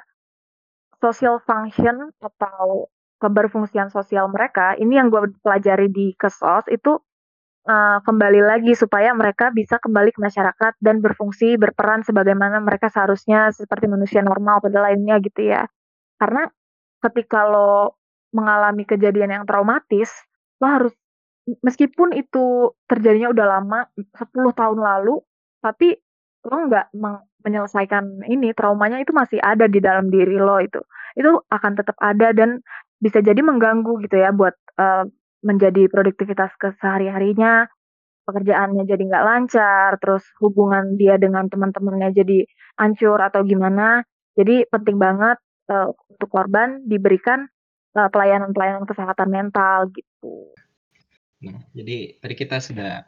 [1.02, 7.00] social function atau keberfungsian sosial mereka, ini yang gue pelajari di Kesos itu
[7.64, 13.50] uh, kembali lagi supaya mereka bisa kembali ke masyarakat dan berfungsi berperan sebagaimana mereka seharusnya
[13.52, 15.68] seperti manusia normal pada lainnya gitu ya.
[16.20, 16.48] Karena
[17.04, 17.98] ketika lo
[18.32, 20.10] mengalami kejadian yang traumatis,
[20.60, 20.94] lo harus
[21.60, 25.20] meskipun itu terjadinya udah lama 10 tahun lalu,
[25.60, 25.96] tapi
[26.44, 26.92] lo nggak
[27.44, 30.80] menyelesaikan ini traumanya itu masih ada di dalam diri lo itu.
[31.16, 32.64] Itu akan tetap ada dan
[32.98, 35.04] bisa jadi mengganggu gitu ya buat uh,
[35.44, 37.68] menjadi produktivitas kesehari-harinya,
[38.24, 42.48] pekerjaannya jadi nggak lancar, terus hubungan dia dengan teman-temannya jadi
[42.80, 44.02] hancur atau gimana.
[44.34, 45.38] Jadi penting banget
[45.70, 47.46] uh, untuk korban diberikan
[47.94, 50.50] uh, pelayanan-pelayanan kesehatan mental gitu.
[51.44, 53.04] Nah, jadi tadi kita sudah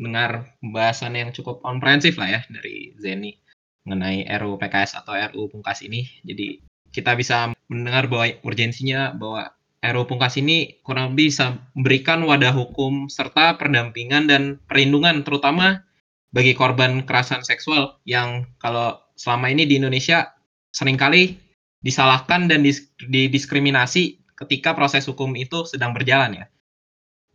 [0.00, 3.36] dengar pembahasan yang cukup komprehensif lah ya dari Zeni
[3.84, 6.08] mengenai RUU PKS atau RUU Pungkas ini.
[6.24, 6.62] Jadi
[6.94, 13.08] kita bisa mendengar bahwa urgensinya bahwa RUU Pungkas ini kurang lebih bisa memberikan wadah hukum
[13.08, 15.88] serta pendampingan dan perlindungan terutama
[16.30, 20.36] bagi korban kekerasan seksual yang kalau selama ini di Indonesia
[20.70, 21.40] sering kali
[21.80, 22.60] disalahkan dan
[23.08, 26.46] didiskriminasi ketika proses hukum itu sedang berjalan ya.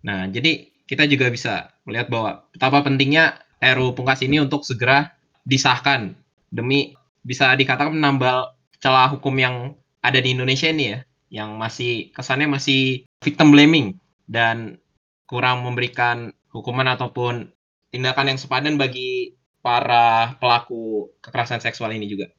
[0.06, 5.18] Nah, jadi kita juga bisa melihat bahwa betapa pentingnya RUU Pungkas ini untuk segera
[5.50, 6.14] disahkan
[6.54, 6.94] demi
[7.26, 9.74] bisa dikatakan menambal celah hukum yang
[10.06, 13.98] ada di Indonesia ini ya, yang masih kesannya masih victim blaming
[14.30, 14.78] dan
[15.26, 17.50] kurang memberikan hukuman ataupun
[17.90, 19.34] tindakan yang sepadan bagi
[19.66, 22.30] para pelaku kekerasan seksual ini juga.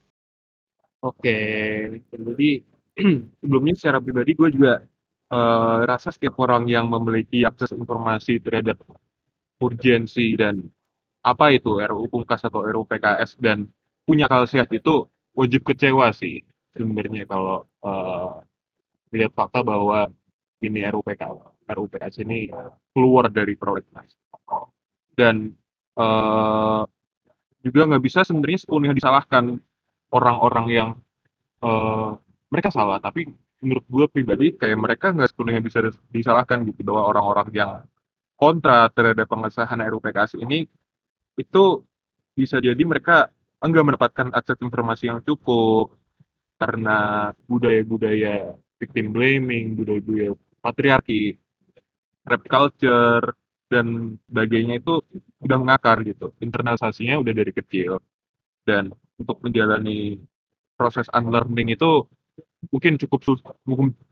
[1.03, 1.39] Oke,
[2.15, 2.51] jadi
[3.43, 4.87] sebelumnya secara pribadi gue juga
[5.35, 8.79] uh, rasa setiap orang yang memiliki akses informasi terhadap
[9.59, 10.63] urgensi dan
[11.27, 13.67] apa itu RUU Pungkas atau RUU PKS dan
[14.07, 16.47] punya akal sehat itu wajib kecewa sih
[16.79, 18.46] sebenarnya kalau uh,
[19.17, 20.09] lihat fakta bahwa
[20.61, 21.23] ini RUPK
[21.67, 22.49] RUPS ini
[22.95, 24.13] keluar dari prolegnas
[25.17, 25.57] dan
[25.97, 26.85] uh,
[27.65, 29.59] juga nggak bisa sebenarnya sepenuhnya disalahkan
[30.13, 30.89] orang-orang yang
[31.65, 32.15] uh,
[32.53, 33.03] mereka salah.
[33.03, 33.27] Tapi
[33.65, 37.71] menurut gue pribadi kayak mereka nggak sepenuhnya bisa disalahkan gitu bahwa orang-orang yang
[38.37, 40.69] kontra terhadap pengesahan RUPKS ini
[41.41, 41.65] itu
[42.37, 43.33] bisa jadi mereka
[43.65, 45.97] enggak mendapatkan akses informasi yang cukup
[46.61, 51.37] karena budaya-budaya victim blaming, budaya-budaya patriarki,
[52.27, 53.33] rap culture
[53.67, 55.03] dan sebagainya itu
[55.43, 56.35] udah mengakar gitu.
[56.43, 57.99] Internalisasinya udah dari kecil.
[58.67, 60.19] Dan untuk menjalani
[60.75, 62.05] proses unlearning itu
[62.69, 63.43] mungkin cukup sulit,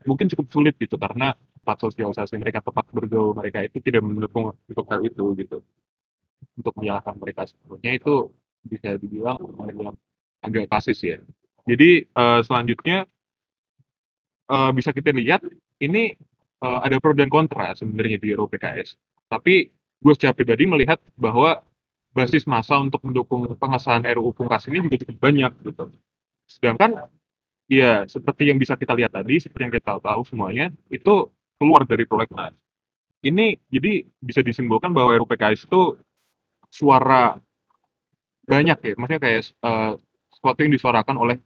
[0.07, 4.85] mungkin cukup sulit gitu karena tempat sosialisasi mereka tempat bergaul mereka itu tidak mendukung untuk
[4.89, 5.57] hal itu gitu
[6.55, 8.31] untuk menyalahkan mereka sebetulnya itu
[8.65, 9.37] bisa dibilang
[10.41, 11.17] agak kasis ya.
[11.65, 13.09] Jadi uh, selanjutnya
[14.49, 15.41] uh, bisa kita lihat
[15.81, 16.13] ini
[16.61, 18.97] uh, ada pro dan kontra sebenarnya di RUU PKS.
[19.29, 21.61] Tapi gue secara pribadi melihat bahwa
[22.15, 25.85] basis massa untuk mendukung pengesahan RUU Pungkas ini juga cukup banyak gitu.
[26.47, 27.09] Sedangkan
[27.65, 31.29] ya seperti yang bisa kita lihat tadi, seperti yang kita tahu semuanya, itu
[31.59, 32.53] keluar dari prolegnas.
[33.25, 35.97] Ini jadi bisa disimpulkan bahwa RUU PKS itu
[36.69, 37.41] suara
[38.45, 39.97] banyak ya, maksudnya kayak uh,
[40.29, 41.37] sesuatu yang disuarakan oleh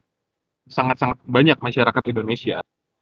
[0.67, 2.59] sangat-sangat banyak masyarakat Indonesia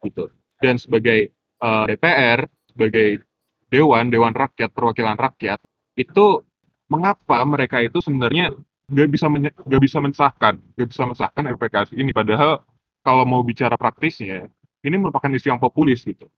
[0.08, 0.32] gitu.
[0.58, 3.22] Dan sebagai uh, DPR, sebagai
[3.70, 5.60] dewan, dewan rakyat, perwakilan rakyat,
[6.00, 6.42] itu
[6.88, 8.56] mengapa mereka itu sebenarnya
[8.88, 9.28] nggak bisa
[9.68, 12.16] nggak bisa mensahkan, nggak bisa mensahkan RPKS ini.
[12.16, 12.64] Padahal
[13.04, 14.48] kalau mau bicara praktisnya,
[14.84, 16.32] ini merupakan isu yang populis gitu,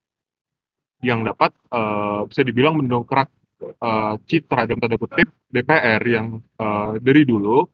[1.00, 3.30] yang dapat uh, bisa dibilang mendongkrak
[3.78, 7.66] uh, citra dan tanda kutip DPR yang uh, dari dulu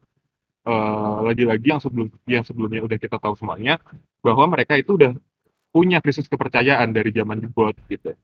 [1.23, 3.79] lagi-lagi uh, yang sebelum yang sebelumnya udah kita tahu semuanya
[4.19, 5.15] bahwa mereka itu udah
[5.71, 8.15] punya krisis kepercayaan dari zaman jebot gitu.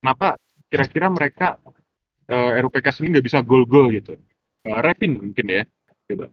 [0.00, 0.36] Kenapa
[0.68, 1.56] kira-kira mereka
[2.28, 4.18] uh, RUPKS ini nggak bisa gol-gol gitu?
[4.66, 5.62] Uh, Revin mungkin ya.
[6.06, 6.26] Gitu.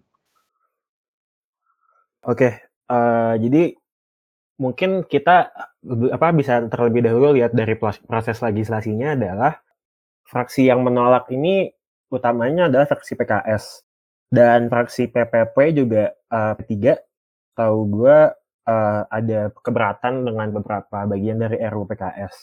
[2.24, 3.76] Oke, uh, jadi
[4.56, 5.52] mungkin kita
[6.14, 9.60] apa bisa terlebih dahulu lihat dari proses legislasinya adalah
[10.24, 11.68] fraksi yang menolak ini
[12.14, 13.84] utamanya adalah fraksi PKS
[14.32, 16.96] dan fraksi PPP juga uh, P3
[17.58, 18.18] tahu gue
[18.68, 22.36] uh, ada keberatan dengan beberapa bagian dari RUU PKS.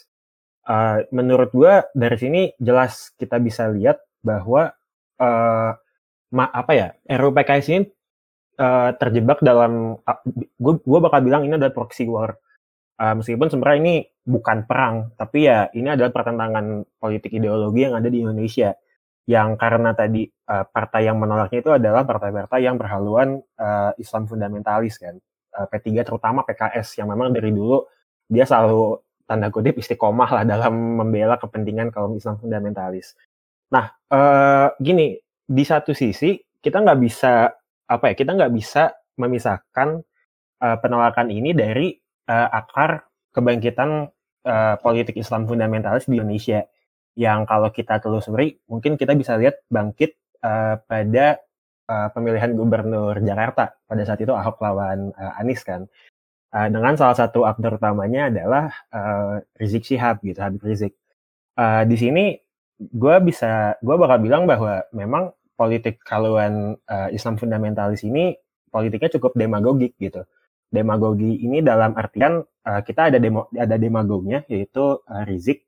[0.71, 4.71] Uh, menurut gue dari sini jelas kita bisa lihat bahwa
[5.19, 5.73] uh,
[6.31, 7.81] ma apa ya RUU PKS ini
[8.61, 10.21] uh, terjebak dalam uh,
[10.61, 12.37] gue bakal bilang ini adalah proxy war.
[13.01, 13.95] Uh, meskipun sebenarnya ini
[14.29, 18.77] bukan perang, tapi ya ini adalah pertentangan politik ideologi yang ada di Indonesia.
[19.25, 25.01] Yang karena tadi uh, partai yang menolaknya itu adalah partai-partai yang berhaluan uh, Islam fundamentalis
[25.01, 25.17] kan.
[25.51, 27.83] Eh, P3 terutama PKS yang memang dari dulu
[28.31, 33.19] dia selalu tanda kutip istiqomah lah dalam membela kepentingan kaum Islam fundamentalis.
[33.75, 37.51] Nah, uh, gini di satu sisi kita nggak bisa
[37.87, 40.03] apa ya kita nggak bisa memisahkan
[40.63, 41.95] uh, penolakan ini dari
[42.31, 44.11] uh, akar kebangkitan
[44.47, 46.63] uh, politik Islam fundamentalis di Indonesia
[47.19, 50.15] yang kalau kita telusuri mungkin kita bisa lihat bangkit
[50.47, 51.39] uh, pada
[51.91, 53.75] uh, pemilihan gubernur Jakarta.
[53.91, 55.91] Pada saat itu Ahok lawan uh, Anies kan.
[56.51, 60.95] Uh, dengan salah satu aktor utamanya adalah uh, Rizik Syihab gitu Habib Rizik.
[61.59, 62.25] Uh, di sini
[62.81, 68.35] gue bisa gue bakal bilang bahwa memang politik kaluan uh, Islam fundamentalis ini
[68.71, 70.25] politiknya cukup demagogik gitu.
[70.71, 75.67] Demagogi ini dalam artian uh, kita ada demo ada demagognya yaitu uh, Rizik.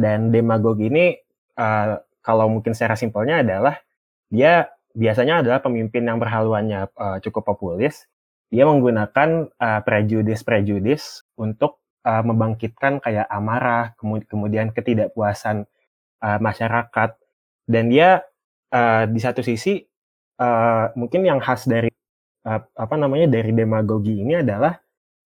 [0.00, 1.12] Dan demagogi ini
[1.58, 3.76] uh, kalau mungkin secara simpelnya adalah
[4.30, 8.06] dia biasanya adalah pemimpin yang berhaluannya uh, cukup populis.
[8.50, 13.94] Dia menggunakan uh, prejudis-prejudis untuk uh, membangkitkan kayak amarah,
[14.26, 15.70] kemudian ketidakpuasan
[16.22, 17.14] uh, masyarakat.
[17.70, 18.26] Dan dia
[18.74, 19.78] uh, di satu sisi
[20.42, 21.90] uh, mungkin yang khas dari
[22.46, 24.74] uh, apa namanya dari demagogi ini adalah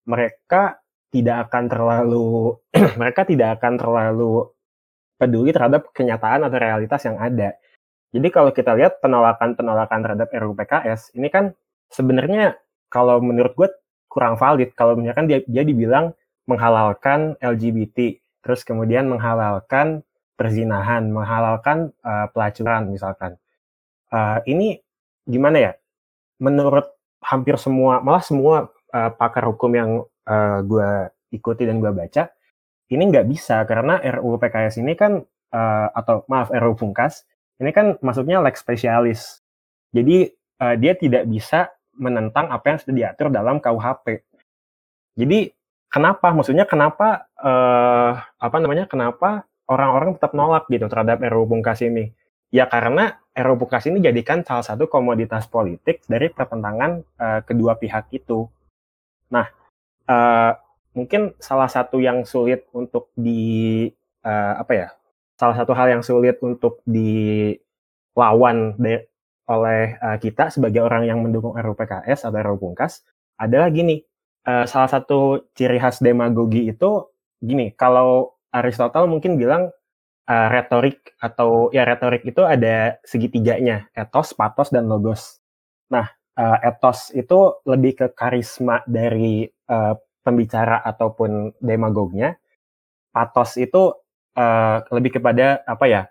[0.04, 2.58] mereka tidak akan terlalu
[3.00, 4.50] mereka tidak akan terlalu
[5.14, 7.54] peduli terhadap kenyataan atau realitas yang ada
[8.14, 11.50] jadi kalau kita lihat penolakan-penolakan terhadap RUU PKS, ini kan
[11.90, 12.54] sebenarnya
[12.86, 13.68] kalau menurut gue
[14.06, 14.70] kurang valid.
[14.78, 16.14] Kalau misalkan dia, dia dibilang
[16.46, 20.06] menghalalkan LGBT, terus kemudian menghalalkan
[20.38, 23.34] perzinahan, menghalalkan uh, pelacuran misalkan.
[24.14, 24.78] Uh, ini
[25.26, 25.72] gimana ya?
[26.38, 29.90] Menurut hampir semua, malah semua uh, pakar hukum yang
[30.30, 32.30] uh, gue ikuti dan gue baca,
[32.94, 35.18] ini nggak bisa karena RUU PKS ini kan
[35.50, 37.26] uh, atau maaf RUU Pungkas
[37.62, 39.42] ini kan maksudnya leg spesialis.
[39.94, 40.26] Jadi
[40.58, 44.26] uh, dia tidak bisa menentang apa yang sudah diatur dalam KUHP.
[45.14, 45.54] Jadi
[45.86, 46.34] kenapa?
[46.34, 48.90] Maksudnya kenapa uh, apa namanya?
[48.90, 52.10] Kenapa orang-orang tetap nolak gitu terhadap RUU Pungkas ini?
[52.50, 58.10] Ya karena RUU Pungkas ini jadikan salah satu komoditas politik dari pertentangan uh, kedua pihak
[58.10, 58.50] itu.
[59.30, 59.46] Nah,
[60.10, 60.52] uh,
[60.94, 63.86] mungkin salah satu yang sulit untuk di
[64.26, 64.88] uh, apa ya
[65.34, 69.06] salah satu hal yang sulit untuk dilawan de,
[69.50, 73.04] oleh uh, kita sebagai orang yang mendukung RUU PKS atau RUU Pungkas
[73.36, 74.00] adalah gini,
[74.46, 77.10] uh, salah satu ciri khas demagogi itu
[77.42, 79.68] gini, kalau Aristotle mungkin bilang
[80.30, 85.42] uh, retorik atau ya retorik itu ada segitiganya, etos, patos, dan logos.
[85.92, 89.94] Nah, uh, etos itu lebih ke karisma dari uh,
[90.24, 92.38] pembicara ataupun demagognya.
[93.12, 94.03] Patos itu
[94.36, 96.02] uh, lebih kepada apa ya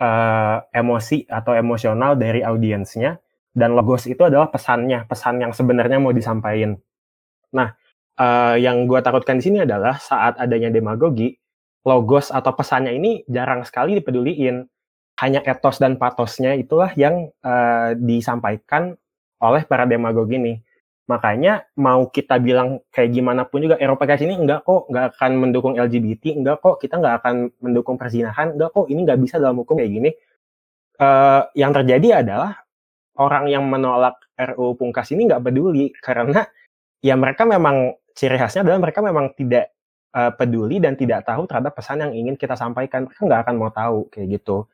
[0.00, 6.14] uh, emosi atau emosional dari audiensnya dan logos itu adalah pesannya, pesan yang sebenarnya mau
[6.14, 6.78] disampaikan.
[7.50, 7.74] Nah,
[8.14, 11.34] uh, yang gue takutkan di sini adalah saat adanya demagogi,
[11.82, 14.66] logos atau pesannya ini jarang sekali dipeduliin.
[15.20, 18.96] Hanya etos dan patosnya itulah yang uh, disampaikan
[19.42, 20.54] oleh para demagogi ini.
[21.10, 25.30] Makanya mau kita bilang kayak gimana pun juga Eropa guys ini enggak kok nggak akan
[25.42, 29.58] mendukung LGBT, enggak kok kita nggak akan mendukung perzinahan, enggak kok ini nggak bisa dalam
[29.58, 30.10] hukum kayak gini.
[31.00, 32.62] Uh, yang terjadi adalah
[33.18, 36.46] orang yang menolak RUU Pungkas ini nggak peduli karena
[37.02, 39.74] ya mereka memang ciri khasnya adalah mereka memang tidak
[40.14, 43.10] uh, peduli dan tidak tahu terhadap pesan yang ingin kita sampaikan.
[43.10, 44.70] Mereka nggak akan mau tahu kayak gitu.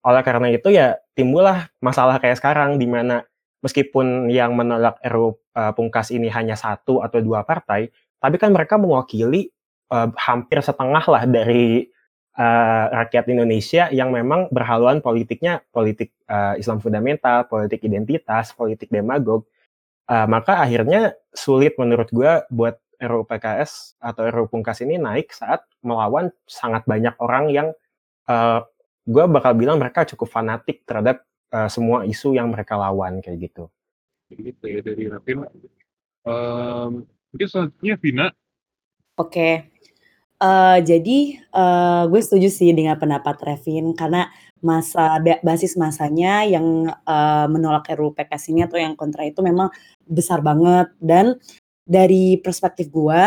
[0.00, 3.20] Oleh karena itu ya timbullah masalah kayak sekarang di mana
[3.64, 7.88] meskipun yang menolak RUU uh, eh, Pungkas ini hanya satu atau dua partai,
[8.20, 9.48] tapi kan mereka mewakili
[9.88, 11.88] uh, hampir setengah lah dari
[12.36, 19.48] uh, rakyat Indonesia yang memang berhaluan politiknya politik uh, Islam fundamental, politik identitas, politik demagog.
[20.04, 25.64] Uh, maka akhirnya sulit menurut gue buat RUU PKS atau RUU Pungkas ini naik saat
[25.80, 27.68] melawan sangat banyak orang yang
[28.28, 28.60] uh,
[29.04, 31.24] gue bakal bilang mereka cukup fanatik terhadap
[31.54, 33.70] uh, semua isu yang mereka lawan kayak gitu.
[34.34, 35.46] Gitu ya dari Rafin.
[36.26, 38.26] Um, mungkin selanjutnya Vina.
[39.14, 39.30] Oke.
[39.30, 39.54] Okay.
[40.42, 41.18] Uh, eh, jadi
[41.54, 44.26] uh, gue setuju sih dengan pendapat Revin karena
[44.58, 49.70] masa basis masanya yang uh, menolak RUU PKS ini atau yang kontra itu memang
[50.08, 51.38] besar banget dan
[51.84, 53.22] dari perspektif gue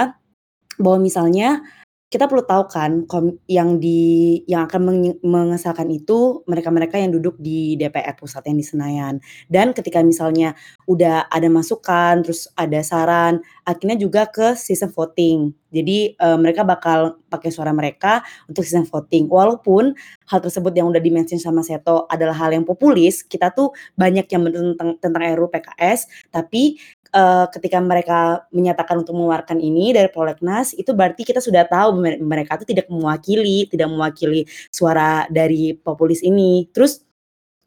[0.82, 1.62] bahwa misalnya
[2.08, 3.04] kita perlu tahu kan
[3.52, 9.20] yang di yang akan mengesahkan itu mereka-mereka yang duduk di DPR pusat yang di Senayan.
[9.52, 10.56] Dan ketika misalnya
[10.88, 15.52] udah ada masukan, terus ada saran, akhirnya juga ke sistem voting.
[15.68, 19.28] Jadi uh, mereka bakal pakai suara mereka untuk sistem voting.
[19.28, 19.92] Walaupun
[20.32, 24.48] hal tersebut yang udah dimention sama Seto adalah hal yang populis, kita tuh banyak yang
[24.48, 26.80] tentang tentang RUU PKS, tapi
[27.12, 32.60] uh, ketika mereka menyatakan untuk mengeluarkan ini dari prolegnas itu berarti kita sudah tahu mereka
[32.60, 37.04] itu tidak mewakili tidak mewakili suara dari populis ini terus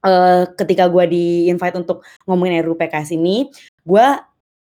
[0.05, 3.49] uh, ketika gue di invite untuk ngomongin RUU PKS ini
[3.85, 4.07] gue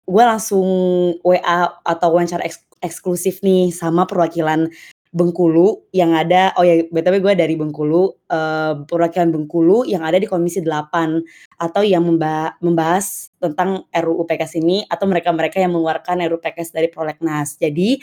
[0.05, 0.67] gue langsung
[1.25, 4.69] WA atau wawancara eks eksklusif nih sama perwakilan
[5.15, 10.27] Bengkulu yang ada oh ya btw gue dari Bengkulu uh, perwakilan Bengkulu yang ada di
[10.27, 10.91] Komisi 8
[11.55, 17.55] atau yang membahas, tentang RUU PKS ini atau mereka-mereka yang mengeluarkan RUU PKS dari prolegnas.
[17.55, 17.95] Jadi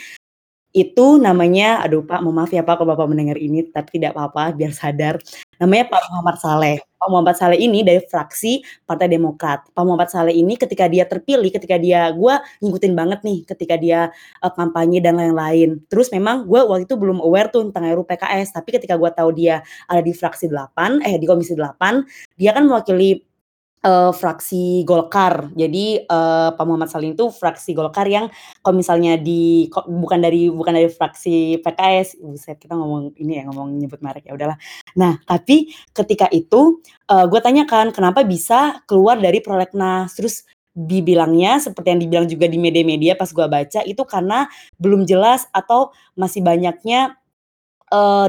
[0.73, 4.57] itu namanya aduh Pak, mohon maaf ya Pak kalau Bapak mendengar ini, tapi tidak apa-apa
[4.57, 5.21] biar sadar.
[5.61, 6.81] Namanya Pak Muhammad Saleh.
[7.03, 9.67] Pak Muhammad Saleh ini dari fraksi Partai Demokrat.
[9.75, 14.15] Pak Muhammad Saleh ini ketika dia terpilih, ketika dia gue ngikutin banget nih ketika dia
[14.39, 15.83] uh, kampanye dan lain-lain.
[15.91, 19.35] Terus memang gue waktu itu belum aware tuh tentang RUU PKS, tapi ketika gue tahu
[19.35, 23.32] dia ada di fraksi 8, eh di komisi 8, dia kan mewakili
[23.83, 25.51] uh, fraksi Golkar.
[25.55, 28.31] Jadi, uh, Pak Muhammad Salim itu fraksi Golkar yang
[28.63, 33.75] kalau misalnya di bukan dari bukan dari fraksi PKS, buset kita ngomong ini ya, ngomong
[33.79, 34.59] nyebut merek, ya udahlah.
[34.99, 41.93] Nah, tapi ketika itu, uh, gue tanyakan, "Kenapa bisa keluar dari prolegnas?" Terus dibilangnya seperti
[41.93, 44.49] yang dibilang juga di media-media pas gue baca, itu karena
[44.81, 47.21] belum jelas atau masih banyaknya,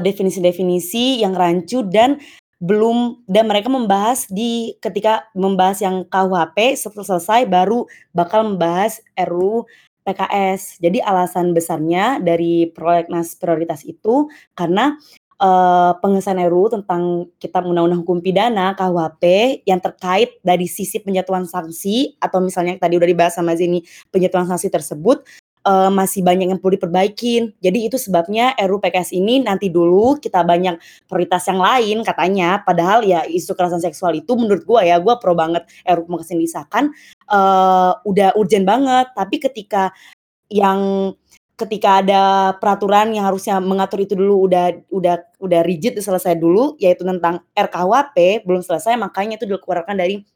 [0.04, 2.20] definisi-definisi yang rancu dan
[2.64, 7.84] belum dan mereka membahas di ketika membahas yang KUHP setelah selesai baru
[8.16, 9.68] bakal membahas RUU
[10.04, 10.80] PKS.
[10.80, 14.96] Jadi alasan besarnya dari prolegnas prioritas itu karena
[15.44, 19.24] uh, pengesahan RUU tentang Kitab Undang-Undang Hukum Pidana KUHP
[19.68, 24.72] yang terkait dari sisi penyatuan sanksi atau misalnya tadi udah dibahas sama Zini penyatuan sanksi
[24.72, 25.20] tersebut
[25.64, 27.56] uh, masih banyak yang perlu diperbaikin.
[27.58, 32.62] Jadi itu sebabnya RUU PKS ini nanti dulu kita banyak prioritas yang lain katanya.
[32.62, 36.44] Padahal ya isu kekerasan seksual itu menurut gua ya, gua pro banget RUU PKS ini
[36.46, 36.84] disahkan
[37.32, 39.10] uh, udah urgent banget.
[39.16, 39.90] Tapi ketika
[40.52, 41.12] yang
[41.54, 42.22] ketika ada
[42.58, 48.42] peraturan yang harusnya mengatur itu dulu udah udah udah rigid selesai dulu yaitu tentang RKUHP
[48.42, 50.26] belum selesai makanya itu dikeluarkan dari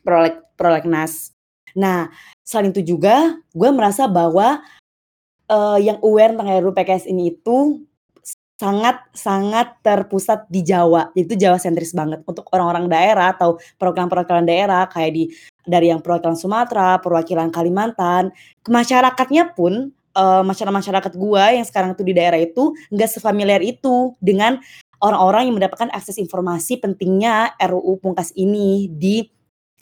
[0.00, 1.36] proleg prolegnas.
[1.76, 2.08] Nah,
[2.42, 4.60] selain itu juga gue merasa bahwa,
[5.50, 7.82] uh, yang aware tentang RUU PKS ini itu
[8.62, 11.10] sangat sangat terpusat di Jawa.
[11.18, 15.24] Itu Jawa sentris banget untuk orang-orang daerah atau perwakilan-perwakilan daerah kayak di
[15.66, 18.30] dari yang perwakilan Sumatera, perwakilan Kalimantan,
[18.66, 24.62] masyarakatnya pun, uh, masyarakat-masyarakat gue yang sekarang itu di daerah itu nggak sefamiliar itu dengan
[25.02, 29.26] orang-orang yang mendapatkan akses informasi pentingnya RUU Pungkas ini di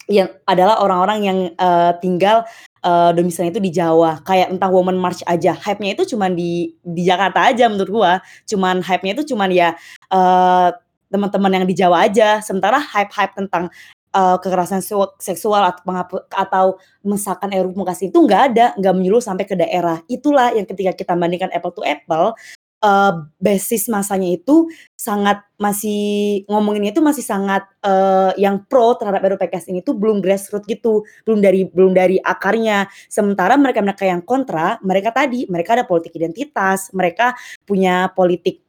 [0.09, 2.47] yang adalah orang-orang yang uh, tinggal
[2.81, 4.21] uh, domisilinya itu di Jawa.
[4.25, 8.13] Kayak entah Women March aja, hype-nya itu cuman di di Jakarta aja menurut gua.
[8.49, 9.77] Cuman hype-nya itu cuman ya
[10.09, 10.69] uh,
[11.11, 12.41] teman-teman yang di Jawa aja.
[12.41, 13.69] Sementara hype-hype tentang
[14.15, 14.83] uh, kekerasan
[15.19, 16.65] seksual atau penghapu atau
[17.03, 19.99] misalkan Pungkas itu nggak ada, nggak menyeluruh sampai ke daerah.
[20.07, 22.35] Itulah yang ketika kita bandingkan apple to apple,
[22.81, 24.67] uh, basis masanya itu
[24.97, 30.19] sangat masih ngomongin itu masih sangat uh, yang pro terhadap RUU PKS ini tuh belum
[30.19, 32.89] grassroots gitu, belum dari belum dari akarnya.
[33.07, 38.65] Sementara mereka-mereka yang kontra, mereka tadi mereka ada politik identitas, mereka punya politik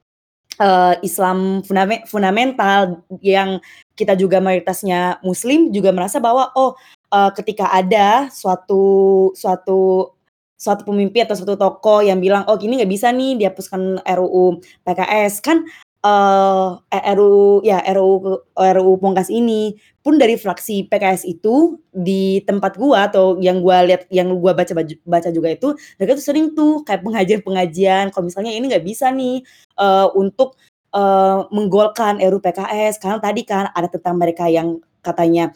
[0.60, 1.64] uh, Islam
[2.04, 3.58] fundamental yang
[3.96, 6.76] kita juga mayoritasnya Muslim juga merasa bahwa oh
[7.12, 10.12] uh, ketika ada suatu suatu
[10.62, 15.42] suatu pemimpin atau suatu tokoh yang bilang oh ini nggak bisa nih dihapuskan RUU PKS
[15.42, 15.66] kan
[16.06, 19.74] uh, eh, RUU ya RUU RUU Pungkas ini
[20.06, 24.70] pun dari fraksi PKS itu di tempat gua atau yang gua lihat yang gua baca
[25.02, 29.42] baca juga itu mereka tuh sering tuh kayak pengajian-pengajian kalau misalnya ini nggak bisa nih
[29.82, 30.54] uh, untuk
[30.94, 35.50] uh, menggolkan RUU PKS karena tadi kan ada tentang mereka yang katanya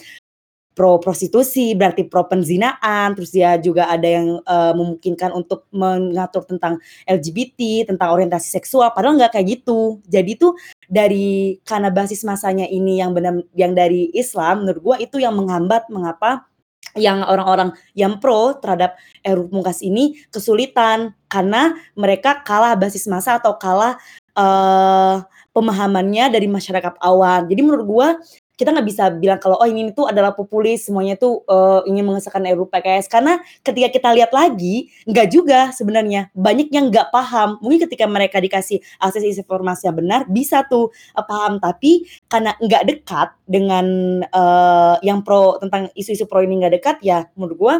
[0.76, 6.76] pro prostitusi, berarti pro penzinaan, terus dia juga ada yang uh, memungkinkan untuk mengatur tentang
[7.08, 10.04] LGBT, tentang orientasi seksual, padahal nggak kayak gitu.
[10.04, 10.52] Jadi tuh
[10.84, 15.88] dari karena basis masanya ini yang benar yang dari Islam, menurut gua itu yang menghambat
[15.88, 16.44] mengapa
[16.92, 23.56] yang orang-orang yang pro terhadap RUU Pungkas ini kesulitan karena mereka kalah basis masa atau
[23.56, 23.96] kalah
[24.36, 25.24] uh,
[25.56, 27.48] pemahamannya dari masyarakat awam.
[27.48, 28.08] Jadi menurut gua
[28.57, 32.40] kita nggak bisa bilang kalau oh ini tuh adalah populis semuanya tuh uh, ingin mengesahkan
[32.57, 36.32] RUU PKS karena ketika kita lihat lagi nggak juga sebenarnya.
[36.32, 37.61] Banyak yang nggak paham.
[37.61, 41.61] Mungkin ketika mereka dikasih akses informasi yang benar bisa tuh uh, paham.
[41.61, 43.86] Tapi karena nggak dekat dengan
[44.32, 47.74] uh, yang pro tentang isu-isu pro ini nggak dekat ya menurut gua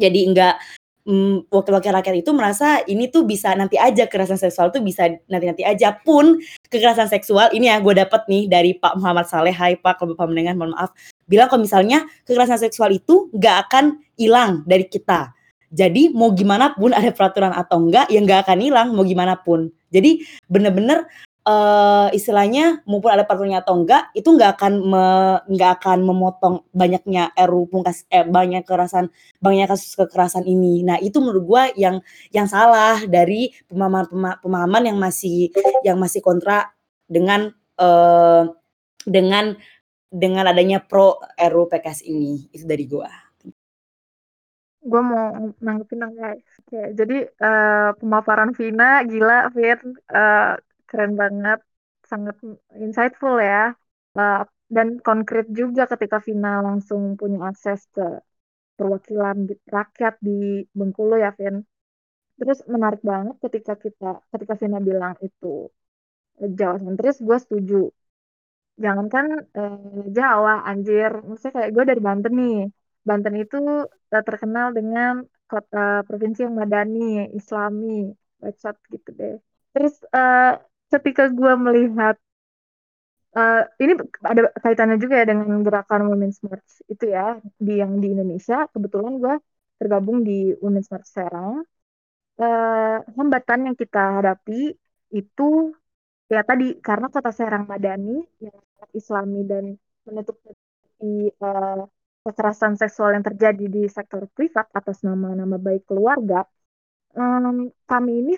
[0.00, 4.80] jadi nggak mmm, wakil-wakil rakyat itu merasa ini tuh bisa nanti aja kekerasan seksual tuh
[4.80, 9.54] bisa nanti-nanti aja pun kekerasan seksual ini ya gue dapet nih dari Pak Muhammad Saleh,
[9.54, 10.90] hai Pak kalau Bapak mendengar mohon maaf,
[11.28, 15.30] bilang kalau misalnya kekerasan seksual itu nggak akan hilang dari kita.
[15.74, 19.74] Jadi mau gimana pun ada peraturan atau enggak, ya nggak akan hilang mau gimana pun.
[19.90, 21.06] Jadi bener-bener
[21.44, 25.04] uh, istilahnya maupun ada peraturannya atau enggak itu nggak akan me,
[25.48, 30.82] nggak akan memotong banyaknya RU pungkas eh, banyak kekerasan banyaknya kasus kekerasan ini.
[30.82, 31.96] Nah itu menurut gue yang
[32.32, 35.52] yang salah dari pemahaman pemahaman yang masih
[35.84, 36.72] yang masih kontra
[37.04, 38.48] dengan uh,
[39.04, 39.54] dengan
[40.08, 43.10] dengan adanya pro RU PKS ini itu dari gue.
[44.84, 45.32] Gue mau
[45.64, 46.44] nanggepin dong guys.
[46.60, 49.96] Oke, jadi uh, pemaparan Vina gila, Vin.
[50.12, 51.58] Uh, keren banget,
[52.10, 52.36] sangat
[52.84, 53.74] insightful ya.
[54.18, 58.02] Uh, dan konkret juga ketika Vina langsung punya akses ke
[58.76, 59.36] perwakilan
[59.76, 61.56] rakyat di Bengkulu ya, Vin.
[62.38, 65.70] Terus menarik banget ketika kita ketika Vina bilang itu
[66.58, 67.76] Jawa sentris, gue setuju.
[68.84, 69.26] Jangankan
[69.58, 71.10] eh, Jawa, anjir.
[71.26, 72.56] Maksudnya kayak gue dari Banten nih.
[73.08, 73.56] Banten itu
[74.16, 75.12] uh, terkenal dengan
[75.50, 75.78] kota
[76.08, 78.08] provinsi yang madani, islami,
[78.40, 79.36] bacot gitu deh.
[79.76, 80.56] Terus uh,
[80.94, 82.16] ketika gue melihat
[83.38, 83.92] uh, ini
[84.22, 88.66] ada kaitannya juga ya dengan gerakan Women's March itu ya di yang di Indonesia.
[88.72, 89.34] Kebetulan gue
[89.78, 91.66] tergabung di Women's March Serang
[92.38, 94.74] uh, hambatan yang kita hadapi
[95.14, 95.48] itu
[96.30, 99.64] ya tadi karena kota Serang Madani yang sangat Islami dan
[100.06, 101.84] menutup uh,
[102.24, 106.48] kekerasan seksual yang terjadi di sektor privat atas nama-nama baik keluarga
[107.12, 108.34] um, kami ini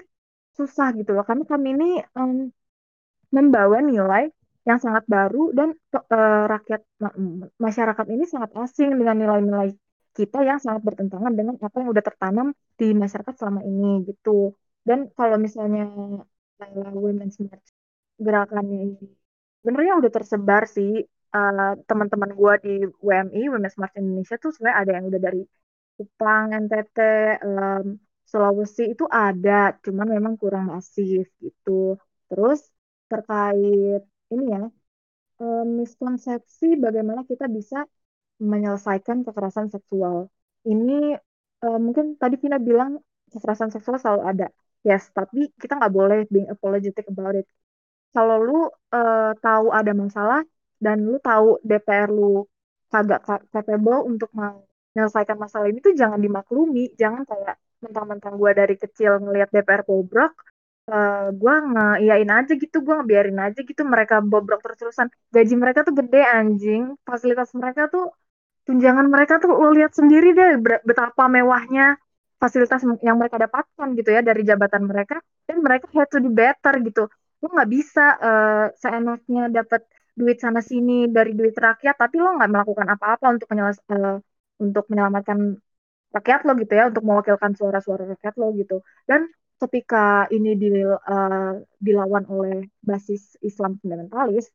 [0.59, 1.89] susah gitu loh karena kami ini
[2.19, 2.49] um,
[3.37, 4.25] membawa nilai
[4.69, 6.83] yang sangat baru dan uh, rakyat
[7.67, 9.71] masyarakat ini sangat asing dengan nilai-nilai
[10.19, 12.47] kita yang sangat bertentangan dengan apa yang udah tertanam
[12.81, 14.57] di masyarakat selama ini gitu.
[14.83, 15.87] Dan kalau misalnya
[17.05, 17.69] Women's March
[18.17, 19.07] gerakannya ini
[19.61, 21.05] sebenarnya udah tersebar sih
[21.37, 25.43] uh, teman-teman gue di WMI Women's March Indonesia tuh sebenarnya ada yang udah dari
[25.97, 26.99] Kupang, NTT,
[27.41, 27.97] um,
[28.31, 29.53] Sulawesi itu ada,
[29.85, 31.71] cuman memang kurang masif gitu.
[32.29, 32.59] Terus
[33.11, 34.03] terkait
[34.33, 34.61] ini ya,
[35.79, 37.77] miskonsepsi bagaimana kita bisa
[38.53, 40.17] menyelesaikan kekerasan seksual.
[40.73, 40.93] Ini
[41.85, 42.91] mungkin tadi Vina bilang
[43.33, 44.47] kekerasan seksual selalu ada.
[44.87, 47.47] Yes, tapi kita nggak boleh being apologetic about it.
[48.15, 48.57] Kalau lu
[48.97, 50.41] uh, tahu ada masalah
[50.85, 52.47] dan lu tahu DPR lu
[52.93, 53.21] kagak
[53.55, 59.49] capable untuk menyelesaikan masalah ini tuh jangan dimaklumi, jangan kayak mentang-mentang gue dari kecil ngelihat
[59.55, 60.33] DPR bobrok,
[60.91, 65.09] uh, gue ngeiyain aja gitu, gue ngebiarin aja gitu mereka bobrok terus-terusan.
[65.35, 68.05] Gaji mereka tuh gede anjing, fasilitas mereka tuh,
[68.67, 70.59] tunjangan mereka tuh lo lihat sendiri deh
[70.89, 71.97] betapa mewahnya
[72.43, 75.17] fasilitas yang mereka dapatkan gitu ya dari jabatan mereka
[75.49, 77.03] dan mereka had to do better gitu.
[77.41, 82.51] Lo nggak bisa uh, seenaknya dapat duit sana sini dari duit rakyat tapi lo nggak
[82.53, 84.17] melakukan apa-apa untuk menyelas uh,
[84.57, 85.61] untuk menyelamatkan
[86.17, 88.77] rakyat lo gitu ya untuk mewakilkan suara-suara rakyat lo gitu.
[89.05, 94.53] Dan ketika ini di, uh, dilawan oleh basis Islam fundamentalis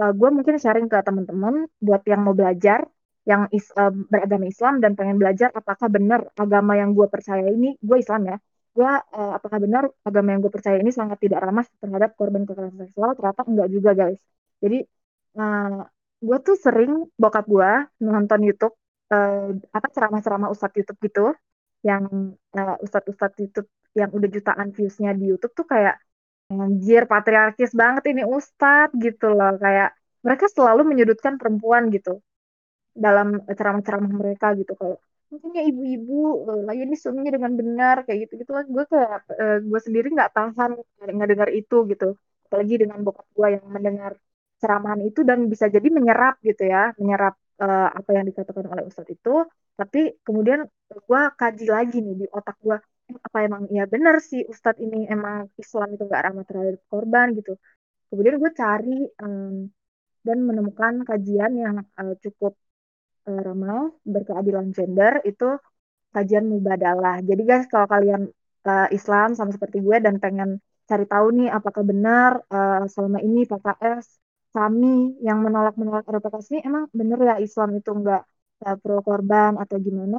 [0.00, 2.88] uh, gue mungkin sharing ke teman-teman buat yang mau belajar
[3.28, 7.76] yang is, uh, beragama Islam dan pengen belajar apakah benar agama yang gue percaya ini
[7.78, 8.36] gue Islam ya
[8.72, 12.88] gue uh, apakah benar agama yang gue percaya ini sangat tidak ramah terhadap korban kekerasan
[12.88, 14.20] seksual ternyata enggak juga guys.
[14.64, 14.78] Jadi
[15.36, 15.84] uh,
[16.24, 17.70] gue tuh sering bokap gue
[18.00, 18.74] nonton YouTube
[19.12, 21.24] uh, apa ceramah-ceramah ustadz YouTube gitu
[21.84, 22.04] yang
[22.56, 26.00] uh, ustadz-ustadz YouTube yang udah jutaan viewsnya di YouTube tuh kayak
[26.52, 29.54] anjir patriarkis banget ini ustadz gitu loh.
[29.60, 29.92] Kayak
[30.24, 32.22] mereka selalu menyudutkan perempuan gitu
[32.96, 34.72] dalam ceramah-ceramah mereka gitu.
[34.78, 34.96] Kalau
[35.32, 39.80] mungkinnya ibu-ibu uh, layani suaminya dengan benar kayak gitu gitu kan gue kayak uh, gue
[39.80, 40.70] sendiri nggak tahan
[41.16, 42.08] nggak dengar itu gitu.
[42.48, 44.12] Apalagi dengan bokap gue yang mendengar
[44.62, 47.34] ceramahan itu dan bisa jadi menyerap gitu ya menyerap
[47.64, 49.34] uh, apa yang dikatakan oleh ustadz itu
[49.78, 50.60] tapi kemudian
[51.08, 52.76] gue kaji lagi nih di otak gue
[53.26, 57.52] apa emang ya benar sih ustadz ini emang Islam itu nggak ramah terhadap korban gitu
[58.10, 59.70] kemudian gue cari um,
[60.26, 62.54] dan menemukan kajian yang uh, cukup
[63.26, 65.58] uh, ramah berkeadilan gender itu
[66.14, 67.18] kajian mubadalah.
[67.24, 68.22] Jadi guys kalau kalian
[68.68, 73.48] uh, Islam sama seperti gue dan pengen cari tahu nih apakah benar uh, selama ini
[73.48, 74.06] PKS
[74.56, 78.22] kami yang menolak-menolak RPKS ini emang bener ya Islam itu enggak
[78.66, 80.18] uh, pro korban atau gimana?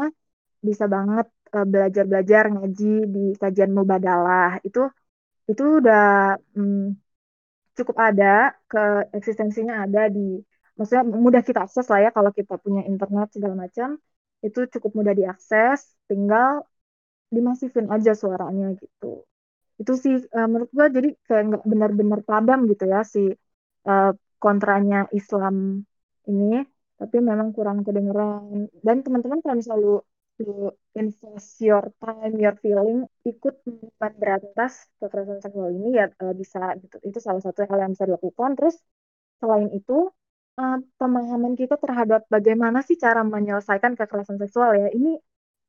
[0.68, 4.58] Bisa banget belajar-belajar ngaji di kajian mubadalah.
[4.68, 4.80] Itu
[5.52, 6.02] itu udah
[6.56, 6.98] hmm,
[7.78, 8.80] cukup ada ke
[9.18, 10.42] eksistensinya ada di
[10.78, 13.90] maksudnya mudah kita akses lah ya kalau kita punya internet segala macam.
[14.46, 15.80] Itu cukup mudah diakses
[16.10, 16.66] tinggal
[17.36, 19.26] dimasifin aja suaranya gitu.
[19.82, 23.22] Itu sih uh, menurut gua jadi kayak nggak benar-benar padam gitu ya si
[23.88, 24.12] uh,
[24.44, 25.86] kontranya Islam
[26.30, 26.64] ini
[27.00, 29.82] tapi memang kurang kedengeran dan teman-teman kalau misalnya
[30.44, 33.56] lu, invest your time your feeling ikut
[34.00, 38.58] berantas kekerasan seksual ini ya uh, bisa gitu itu salah satu hal yang bisa dilakukan
[38.58, 38.76] terus
[39.40, 40.10] selain itu
[40.60, 44.90] uh, pemahaman kita terhadap bagaimana sih cara menyelesaikan kekerasan seksual ya.
[44.94, 45.18] Ini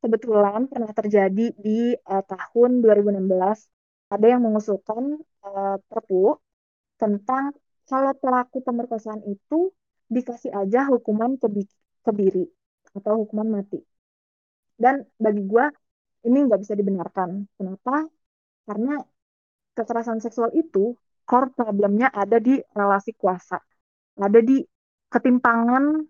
[0.05, 3.25] kebetulan pernah terjadi di uh, tahun 2016.
[4.15, 6.39] Ada yang mengusulkan uh, perpu
[7.01, 7.57] tentang
[7.91, 9.72] kalau pelaku pemerkosaan itu
[10.09, 11.68] dikasih aja hukuman kebi
[12.05, 12.45] kebiri
[12.97, 13.80] atau hukuman mati.
[14.74, 15.64] Dan bagi gue
[16.28, 17.49] ini nggak bisa dibenarkan.
[17.57, 18.05] Kenapa?
[18.64, 19.01] Karena
[19.76, 23.59] kekerasan seksual itu core problemnya ada di relasi kuasa,
[24.20, 24.61] ada di
[25.09, 26.05] ketimpangan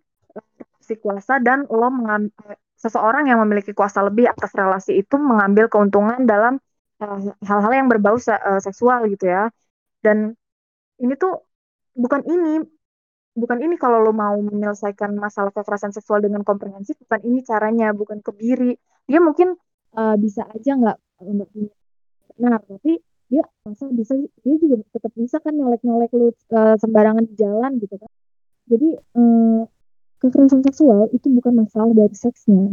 [0.84, 2.34] si kuasa dan lo mengambil
[2.76, 6.60] seseorang yang memiliki kuasa lebih atas relasi itu mengambil keuntungan dalam
[7.00, 7.18] eh,
[7.48, 9.48] hal-hal uh, yang berbau uh, seksual gitu ya
[10.04, 10.36] dan
[11.00, 11.40] ini tuh
[11.94, 12.62] bukan ini
[13.34, 18.22] bukan ini kalau lo mau menyelesaikan masalah kekerasan seksual dengan komprehensif bukan ini caranya bukan
[18.22, 18.78] kebiri.
[19.10, 19.58] Dia mungkin
[19.98, 21.48] uh, bisa aja nggak nggak
[22.34, 22.98] benar tapi
[23.30, 27.78] dia masa bisa dia juga tetap bisa kan nyolek nyolek lu uh, sembarangan di jalan
[27.82, 28.10] gitu kan.
[28.64, 29.60] Jadi eh,
[30.24, 32.72] kekerasan seksual itu bukan masalah dari seksnya,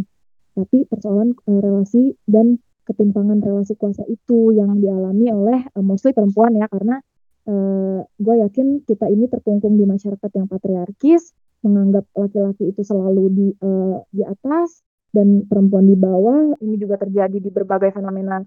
[0.56, 6.56] tapi persoalan eh, relasi dan ketimpangan relasi kuasa itu yang dialami oleh eh, mostly perempuan
[6.56, 7.04] ya karena
[7.48, 13.48] eh, gue yakin kita ini terkungkung di masyarakat yang patriarkis menganggap laki-laki itu selalu di
[13.62, 14.82] uh, di atas
[15.14, 16.58] dan perempuan di bawah.
[16.58, 18.42] Ini juga terjadi di berbagai fenomena.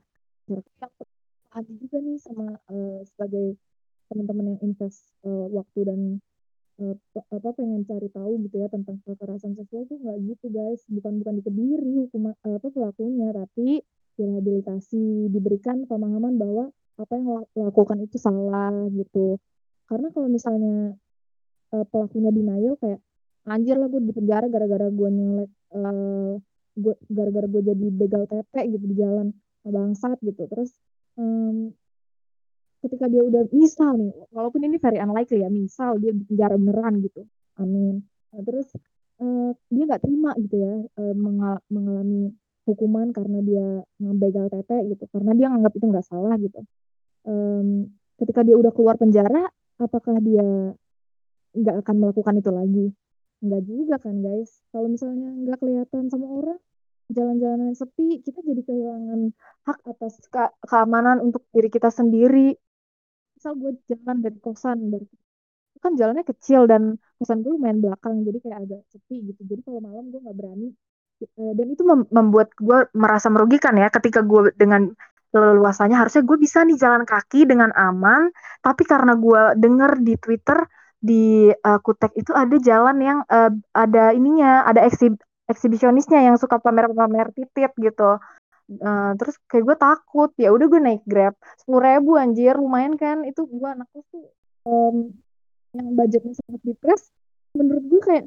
[1.55, 3.55] Ada juga nih sama uh, sebagai
[4.11, 6.01] teman-teman yang invest uh, waktu dan
[6.82, 6.95] uh,
[7.30, 10.82] apa pengen cari tahu gitu ya tentang kekerasan seksual tuh nggak gitu guys.
[10.90, 13.86] Bukan bukan dikebiri hukum uh, apa pelakunya tapi
[14.18, 17.28] direhabilitasi diberikan pemahaman bahwa apa yang
[17.59, 19.38] lakukan itu salah gitu.
[19.90, 20.95] Karena kalau misalnya
[21.74, 23.01] uh, pelakunya denial kayak
[23.45, 26.40] anjir lah gue di penjara gara-gara gue nyelek uh,
[26.74, 29.34] gue gara-gara gue jadi begal tepe gitu di jalan
[29.66, 30.47] bangsat gitu.
[30.49, 30.70] Terus
[31.18, 31.74] um,
[32.84, 37.01] ketika dia udah misal nih walaupun ini very unlikely ya misal dia di penjara beneran
[37.01, 37.24] gitu
[37.57, 38.05] amin.
[38.34, 38.68] Nah, terus
[39.22, 42.34] uh, dia nggak terima gitu ya uh, mengal mengalami
[42.64, 43.66] hukuman karena dia
[44.00, 46.60] ngebegal tete gitu karena dia nganggap itu nggak salah gitu.
[47.24, 49.48] Um, ketika dia udah keluar penjara
[49.80, 50.44] apakah dia
[51.54, 52.86] nggak akan melakukan itu lagi?
[53.44, 54.50] Nggak juga kan guys.
[54.72, 56.60] Kalau misalnya nggak kelihatan sama orang
[57.12, 59.20] jalan-jalan sepi kita jadi kehilangan
[59.68, 62.56] hak atas ke keamanan untuk diri kita sendiri.
[63.36, 65.06] Misal gue jalan dari kosan dari
[65.84, 69.40] kan jalannya kecil dan kosan gue lumayan belakang jadi kayak agak sepi gitu.
[69.44, 70.72] Jadi kalau malam gue nggak berani
[71.34, 74.92] dan itu membuat gue merasa merugikan ya ketika gue dengan
[75.34, 80.58] leluasanya harusnya gue bisa nih jalan kaki dengan aman tapi karena gue denger di Twitter
[81.04, 86.56] di uh, Kutek itu ada jalan yang uh, ada ininya, ada eksib eksibisionisnya yang suka
[86.56, 88.16] pamer-pamer titip gitu.
[88.80, 93.20] Uh, terus kayak gue takut, ya udah gue naik Grab sepuluh ribu anjir, lumayan kan?
[93.28, 94.24] Itu gue anaknya tuh
[94.64, 95.12] um,
[95.76, 97.12] yang budgetnya sangat dipres.
[97.52, 98.24] Menurut gue kayak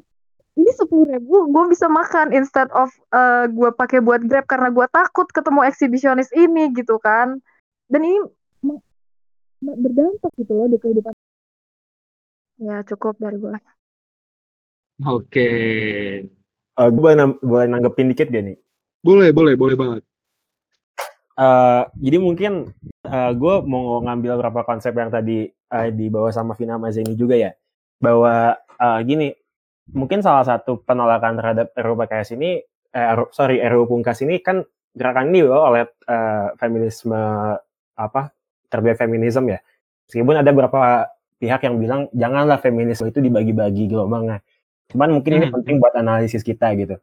[0.58, 4.86] ini sepuluh ribu gue bisa makan instead of uh, gue pakai buat Grab karena gue
[4.90, 7.38] takut ketemu eksibisionis ini gitu kan.
[7.86, 8.18] Dan ini
[9.62, 11.14] berdampak gitu loh di kehidupan
[12.58, 13.54] Ya, cukup dari gue.
[15.06, 15.50] Oke.
[16.74, 18.58] Uh, gue boleh, boleh nanggepin dikit gak nih?
[18.98, 20.02] Boleh, boleh, boleh banget.
[21.38, 22.74] Uh, jadi mungkin
[23.06, 27.54] uh, gue mau ngambil beberapa konsep yang tadi uh, dibawa sama Vina Mazeni juga ya.
[28.02, 29.30] Bahwa uh, gini,
[29.92, 32.60] mungkin salah satu penolakan terhadap RUU PKS ini,
[32.92, 34.64] eh, sorry RUU Pungkas ini kan
[34.98, 37.14] gerakan ini loh oleh uh, feminisme
[37.94, 38.34] apa
[38.66, 39.60] terbiak feminisme ya.
[40.10, 41.06] Meskipun ada beberapa
[41.38, 44.42] pihak yang bilang janganlah feminisme itu dibagi-bagi gelombangnya.
[44.90, 45.38] Cuman mungkin hmm.
[45.38, 46.96] ini penting buat analisis kita gitu.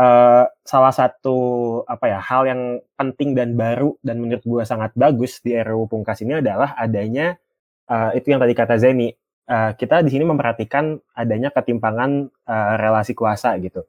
[0.00, 1.36] Uh, salah satu
[1.84, 2.62] apa ya hal yang
[2.96, 7.36] penting dan baru dan menurut gue sangat bagus di RUU Pungkas ini adalah adanya
[7.90, 9.12] uh, itu yang tadi kata Zeni
[9.48, 13.86] uh, kita di sini memperhatikan adanya ketimpangan uh, relasi kuasa gitu.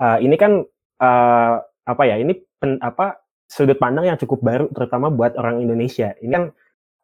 [0.00, 0.66] Uh, ini kan
[0.98, 6.16] uh, apa ya ini pen, apa sudut pandang yang cukup baru terutama buat orang Indonesia.
[6.18, 6.44] Ini kan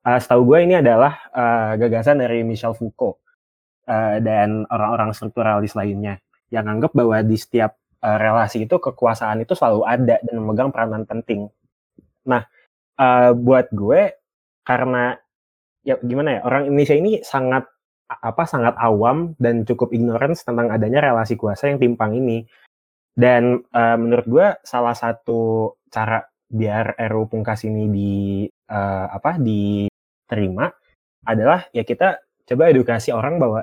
[0.08, 3.20] uh, setahu gue ini adalah uh, gagasan dari Michel Foucault
[3.86, 6.18] uh, dan orang-orang strukturalis lainnya
[6.50, 11.06] yang anggap bahwa di setiap uh, relasi itu kekuasaan itu selalu ada dan memegang peranan
[11.06, 11.46] penting.
[12.26, 12.42] Nah,
[12.98, 14.18] uh, buat gue
[14.66, 15.16] karena
[15.86, 17.64] ya gimana ya orang Indonesia ini sangat
[18.10, 22.42] apa sangat awam dan cukup ignorance tentang adanya relasi kuasa yang timpang ini.
[23.14, 28.12] Dan uh, menurut gue salah satu cara biar RUU Pungkas ini di
[28.70, 29.86] uh, apa di
[30.26, 30.66] terima
[31.26, 33.62] adalah ya kita coba edukasi orang bahwa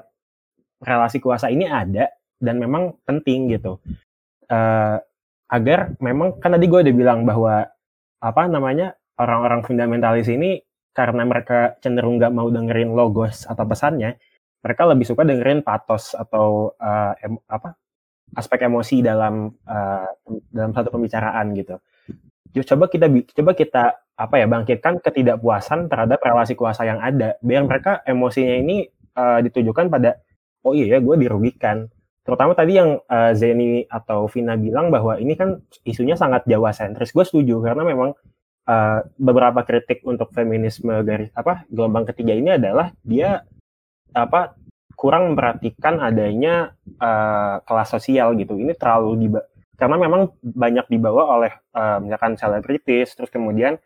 [0.80, 2.08] relasi kuasa ini ada
[2.38, 3.82] dan memang penting gitu
[4.48, 4.98] uh,
[5.48, 7.66] agar memang kan tadi gue udah bilang bahwa
[8.20, 10.62] apa namanya orang-orang fundamentalis ini
[10.98, 14.18] karena mereka cenderung nggak mau dengerin logos atau pesannya
[14.66, 17.78] mereka lebih suka dengerin patos atau uh, em, apa
[18.34, 20.10] aspek emosi dalam uh,
[20.52, 21.80] dalam satu pembicaraan gitu.
[22.66, 23.84] Coba kita coba kita
[24.18, 29.94] apa ya bangkitkan ketidakpuasan terhadap relasi kuasa yang ada biar mereka emosinya ini uh, ditujukan
[29.94, 30.18] pada
[30.66, 31.88] oh iya ya gue dirugikan.
[32.28, 37.16] Terutama tadi yang uh, Zeni atau Vina bilang bahwa ini kan isunya sangat Jawa sentris
[37.16, 38.12] gue setuju karena memang
[38.68, 43.42] uh, beberapa kritik untuk feminisme garis apa gelombang ketiga ini adalah dia
[44.14, 44.54] apa
[44.94, 49.28] kurang memperhatikan adanya uh, kelas sosial gitu ini terlalu di
[49.78, 53.78] karena memang banyak dibawa oleh uh, misalkan selebritis terus kemudian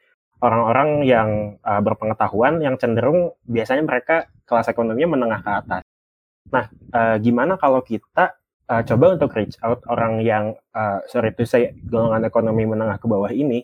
[0.42, 1.30] orang-orang yang
[1.62, 4.16] uh, berpengetahuan yang cenderung biasanya mereka
[4.50, 5.84] kelas ekonominya menengah ke atas.
[6.50, 8.36] Nah, uh, gimana kalau kita
[8.68, 13.06] uh, coba untuk reach out orang yang uh, sorry itu saya golongan ekonomi menengah ke
[13.06, 13.64] bawah ini,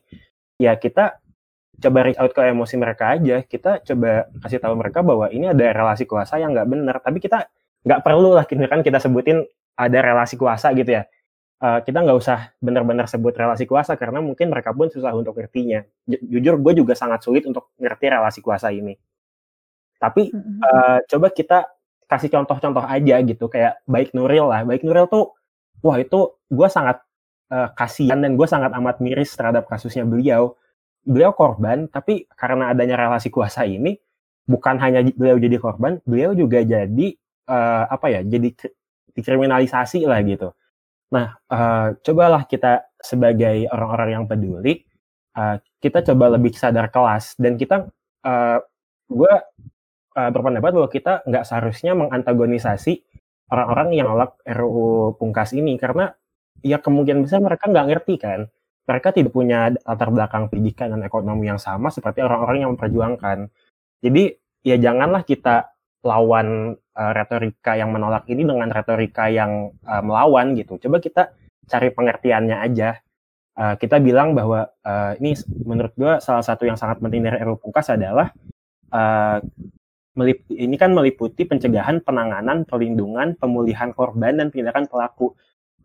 [0.58, 1.22] ya kita
[1.78, 3.46] coba reach out ke emosi mereka aja.
[3.46, 7.50] Kita coba kasih tahu mereka bahwa ini ada relasi kuasa yang nggak benar, tapi kita
[7.86, 9.46] nggak perlu lah kan kita sebutin
[9.78, 11.06] ada relasi kuasa gitu ya
[11.62, 15.86] uh, kita nggak usah benar-benar sebut relasi kuasa karena mungkin mereka pun susah untuk ngertinya.
[16.06, 18.94] Jujur gue juga sangat sulit untuk ngerti relasi kuasa ini.
[19.98, 20.30] Tapi
[20.62, 21.66] uh, coba kita
[22.08, 24.62] kasih contoh-contoh aja gitu kayak baik Nuril lah.
[24.64, 25.34] Baik Nuril tuh
[25.82, 27.02] wah itu gue sangat
[27.52, 30.56] uh, kasihan dan gue sangat amat miris terhadap kasusnya beliau.
[31.08, 33.96] Beliau korban tapi karena adanya relasi kuasa ini
[34.48, 37.08] bukan hanya beliau jadi korban, beliau juga jadi
[37.48, 38.22] uh, apa ya?
[38.24, 38.52] jadi
[39.16, 40.52] dikriminalisasi lah gitu
[41.08, 44.84] Nah, uh, cobalah kita sebagai orang-orang yang peduli,
[45.40, 47.88] uh, kita coba lebih sadar kelas dan kita,
[48.28, 48.60] uh,
[49.08, 49.34] gue
[50.20, 53.08] uh, berpendapat bahwa kita nggak seharusnya mengantagonisasi
[53.48, 56.12] orang-orang yang nolak RUU Pungkas ini karena
[56.62, 58.40] ya kemungkinan besar mereka nggak ngerti kan.
[58.88, 63.52] Mereka tidak punya latar belakang pendidikan dan ekonomi yang sama seperti orang-orang yang memperjuangkan.
[64.00, 64.32] Jadi
[64.64, 65.76] ya janganlah kita
[66.08, 70.80] lawan uh, retorika yang menolak ini dengan retorika yang uh, melawan gitu.
[70.80, 71.36] Coba kita
[71.68, 72.96] cari pengertiannya aja.
[73.58, 75.34] Uh, kita bilang bahwa uh, ini
[75.66, 78.30] menurut gue salah satu yang sangat penting dari RUU Pungkas adalah
[78.94, 79.42] uh,
[80.18, 85.38] melip, ini kan meliputi pencegahan, penanganan, perlindungan, pemulihan korban dan tindakan pelaku.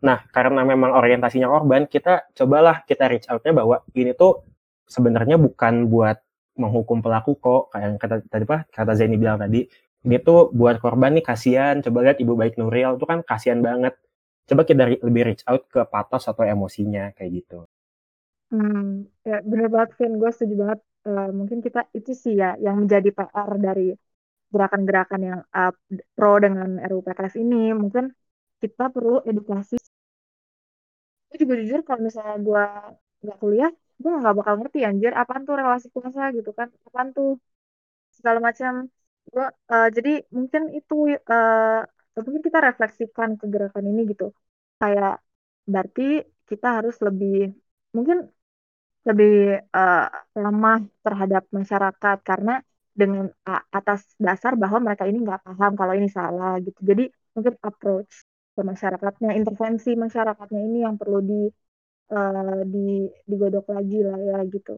[0.03, 4.43] Nah, karena memang orientasinya korban, kita cobalah kita reach out-nya bahwa ini tuh
[4.83, 6.19] sebenarnya bukan buat
[6.59, 9.65] menghukum pelaku kok, kayak yang kata tadi apa kata Zaini bilang tadi,
[10.03, 11.79] dia tuh buat korban nih kasihan.
[11.79, 13.95] Coba lihat ibu baik Nuril tuh kan kasihan banget.
[14.43, 17.63] Coba kita lebih reach out ke patos atau emosinya kayak gitu.
[18.51, 20.19] Hmm ya bener banget Vin.
[20.19, 20.79] Gue setuju banget.
[21.03, 23.95] Uh, mungkin kita itu sih ya yang menjadi PR dari
[24.51, 25.73] gerakan-gerakan yang uh,
[26.15, 27.71] pro dengan RUU PKS ini.
[27.71, 28.11] Mungkin
[28.59, 29.79] kita perlu edukasi
[31.33, 32.61] gue juga jujur kalau misalnya gue
[33.23, 33.71] nggak kuliah
[34.01, 37.29] gue nggak bakal ngerti anjir apaan tuh relasi kuasa gitu kan apaan tuh
[38.17, 38.73] segala macam.
[39.33, 40.93] Gue uh, jadi mungkin itu
[41.33, 41.81] uh,
[42.25, 44.23] mungkin kita refleksikan ke gerakan ini gitu.
[44.81, 45.11] Kayak
[45.71, 46.01] berarti
[46.49, 47.33] kita harus lebih
[47.95, 48.17] mungkin
[49.07, 49.31] lebih
[49.77, 50.07] uh,
[50.43, 52.51] lemah terhadap masyarakat karena
[52.99, 53.25] dengan
[53.77, 56.79] atas dasar bahwa mereka ini nggak paham kalau ini salah gitu.
[56.89, 57.03] Jadi
[57.35, 58.13] mungkin approach
[58.53, 61.41] ke masyarakatnya intervensi masyarakatnya ini yang perlu di
[62.13, 64.77] uh, di digodok lagi lah ya gitu.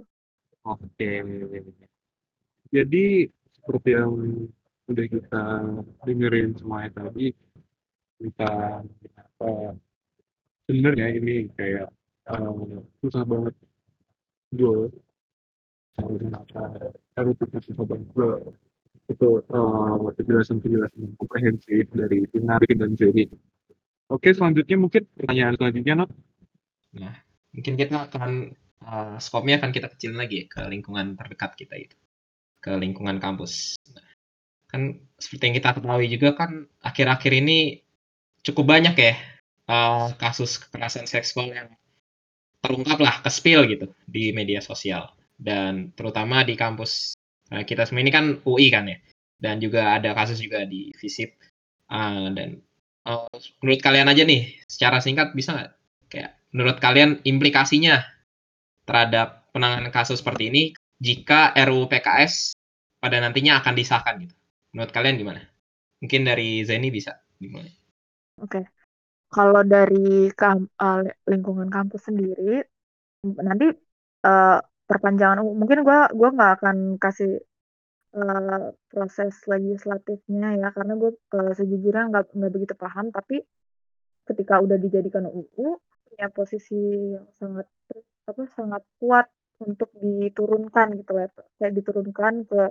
[0.65, 1.11] Oke.
[2.71, 3.05] Jadi
[3.53, 4.11] seperti yang
[4.85, 5.43] udah kita
[6.05, 7.33] dengerin semuanya tadi
[8.21, 8.85] kita
[9.17, 9.51] apa
[10.69, 11.89] sebenarnya ini kayak
[12.29, 13.53] uh, susah banget
[14.53, 14.93] gue
[17.15, 17.39] harus
[17.75, 18.31] coba gue
[19.05, 23.29] itu uh, penjelasan-penjelasan komprehensif dari Pinari dan Jerry.
[24.05, 26.11] Oke, selanjutnya mungkin pertanyaan selanjutnya, Not.
[26.93, 27.15] Nah,
[27.49, 28.31] mungkin kita akan
[28.85, 31.97] uh, skopnya akan kita kecil lagi ya ke lingkungan terdekat kita itu,
[32.61, 33.81] ke lingkungan kampus.
[33.89, 34.05] Nah,
[34.69, 34.81] kan
[35.17, 37.81] seperti yang kita ketahui juga kan akhir-akhir ini
[38.45, 39.13] cukup banyak ya
[39.71, 41.69] uh, kasus kekerasan seksual yang
[42.61, 47.13] terungkap lah ke spill gitu di media sosial dan terutama di kampus
[47.53, 48.97] uh, kita semua ini kan UI kan ya
[49.37, 51.37] dan juga ada kasus juga di FISIP
[51.93, 52.61] uh, dan
[53.05, 53.29] uh,
[53.61, 55.71] menurut kalian aja nih secara singkat bisa nggak?
[56.11, 58.01] Kayak menurut kalian implikasinya
[58.85, 60.63] terhadap penanganan kasus seperti ini
[61.01, 62.53] jika RUU PKS
[63.01, 64.35] pada nantinya akan disahkan gitu?
[64.73, 65.41] Menurut kalian gimana?
[66.03, 67.71] Mungkin dari Zeni bisa gimana?
[68.41, 68.61] Oke.
[68.61, 68.65] Okay
[69.35, 72.63] kalau dari kam uh, lingkungan kampus sendiri
[73.43, 73.67] nanti
[74.23, 77.41] uh, perpanjangan mungkin gue gua nggak akan kasih
[78.15, 80.69] uh, proses legislatifnya ya.
[80.71, 83.11] Karena gue uh, sejujurnya nggak nggak begitu paham.
[83.11, 83.43] Tapi
[84.25, 86.79] ketika udah dijadikan UU punya posisi
[87.13, 87.67] yang sangat
[88.25, 89.27] apa sangat kuat
[89.61, 91.27] untuk diturunkan gitu ya.
[91.59, 92.61] Kayak diturunkan ke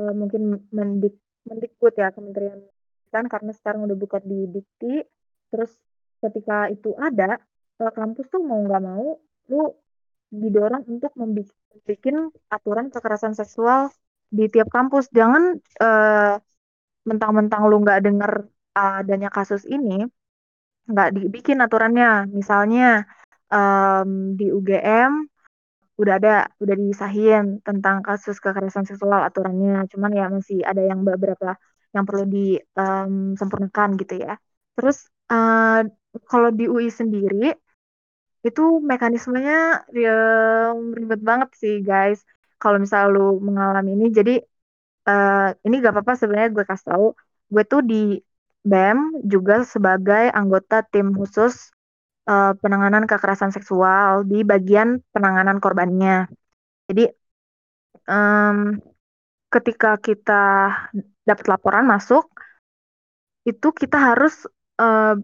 [0.00, 2.60] uh, mungkin mendik mendikbud ya kementerian
[3.08, 5.04] kan karena sekarang udah buka di dikti.
[5.48, 5.72] Terus
[6.20, 7.40] ketika itu ada
[7.78, 9.16] kampus tuh mau nggak mau
[9.48, 9.64] lu
[10.28, 11.48] didorong untuk membuat
[12.52, 13.88] aturan kekerasan seksual
[14.28, 15.08] di tiap kampus.
[15.12, 15.42] Jangan
[15.80, 16.34] uh,
[17.08, 18.32] mentang-mentang lu nggak dengar
[18.76, 20.06] adanya kasus ini
[20.88, 22.28] nggak dibikin aturannya.
[22.32, 23.04] Misalnya
[23.52, 25.12] um, di UGM
[25.98, 29.84] udah ada udah disahin tentang kasus kekerasan seksual aturannya.
[29.92, 31.58] Cuman ya masih ada yang beberapa
[31.92, 34.36] yang perlu disempurnakan gitu ya.
[34.76, 35.82] Terus uh,
[36.28, 37.56] kalau di UI sendiri
[38.46, 40.16] itu mekanismenya ya,
[40.96, 42.22] ribet banget sih guys.
[42.58, 44.34] Kalau misal lu mengalami ini, jadi
[45.06, 47.06] uh, ini gak apa-apa sebenarnya gue kasih tahu.
[47.48, 48.18] Gue tuh di
[48.66, 51.72] BEM juga sebagai anggota tim khusus
[52.28, 56.28] uh, penanganan kekerasan seksual di bagian penanganan korbannya.
[56.90, 57.08] Jadi
[58.10, 58.76] um,
[59.48, 60.44] ketika kita
[61.24, 62.28] dapat laporan masuk,
[63.48, 64.44] itu kita harus
[64.76, 65.16] uh,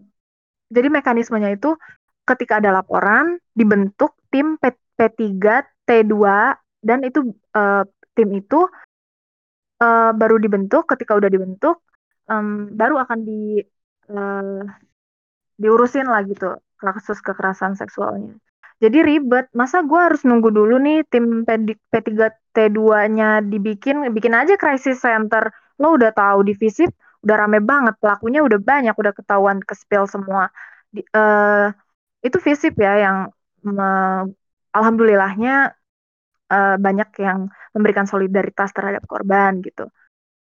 [0.73, 1.77] jadi mekanismenya itu
[2.25, 6.13] ketika ada laporan dibentuk tim P, P3 T2
[6.85, 7.81] dan itu uh,
[8.13, 8.69] tim itu
[9.81, 11.81] uh, baru dibentuk ketika udah dibentuk
[12.29, 13.65] um, baru akan di
[14.13, 14.61] uh,
[15.57, 18.37] diurusin lah gitu kasus kekerasan seksualnya.
[18.83, 19.47] Jadi ribet.
[19.55, 25.49] Masa gue harus nunggu dulu nih tim P3 T2-nya dibikin bikin aja crisis center.
[25.79, 26.91] Lo udah tahu di visit
[27.25, 30.51] udah rame banget pelakunya udah banyak udah ketahuan ke spill semua.
[30.91, 31.71] Di, uh,
[32.21, 33.17] itu visip ya yang
[33.65, 34.23] uh,
[34.75, 35.73] alhamdulillahnya
[36.51, 39.89] uh, banyak yang memberikan solidaritas terhadap korban gitu.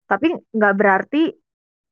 [0.10, 1.30] Tapi nggak berarti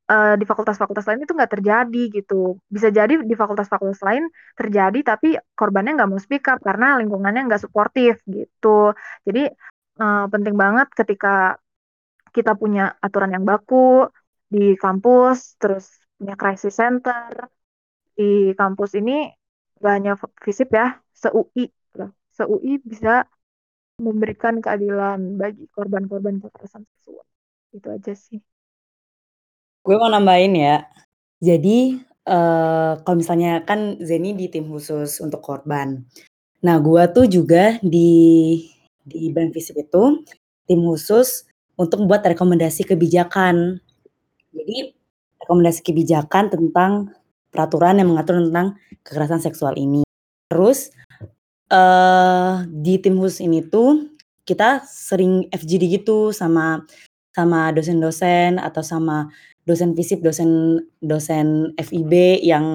[0.10, 2.58] uh, di fakultas-fakultas lain itu nggak terjadi gitu.
[2.66, 4.26] Bisa jadi di fakultas-fakultas lain
[4.58, 8.94] terjadi tapi korbannya nggak mau speak up karena lingkungannya nggak suportif gitu.
[9.26, 9.50] Jadi
[10.02, 11.58] uh, penting banget ketika
[12.34, 14.06] kita punya aturan yang baku
[14.48, 17.50] di kampus, terus punya crisis center
[18.18, 19.30] di kampus ini
[19.78, 21.70] banyak visip ya, se-UI
[22.38, 23.26] Se-UI bisa
[23.98, 27.26] memberikan keadilan bagi korban-korban kekerasan seksual.
[27.74, 28.40] Itu aja sih.
[29.82, 30.86] Gue mau nambahin ya.
[31.42, 31.98] Jadi
[32.30, 36.06] uh, kalau misalnya kan Zeni di tim khusus untuk korban.
[36.62, 38.62] Nah, gue tuh juga di
[39.08, 40.04] di Bank itu
[40.68, 41.48] tim khusus
[41.80, 43.80] untuk membuat rekomendasi kebijakan
[44.52, 44.92] jadi
[45.46, 47.14] rekomendasi kebijakan tentang
[47.54, 48.76] peraturan yang mengatur tentang
[49.06, 50.04] kekerasan seksual ini.
[50.52, 50.92] Terus
[51.72, 54.12] uh, di tim khusus ini tuh
[54.48, 56.84] kita sering FGD gitu sama
[57.36, 59.30] sama dosen-dosen atau sama
[59.68, 62.66] dosen FISIP, dosen dosen FIB yang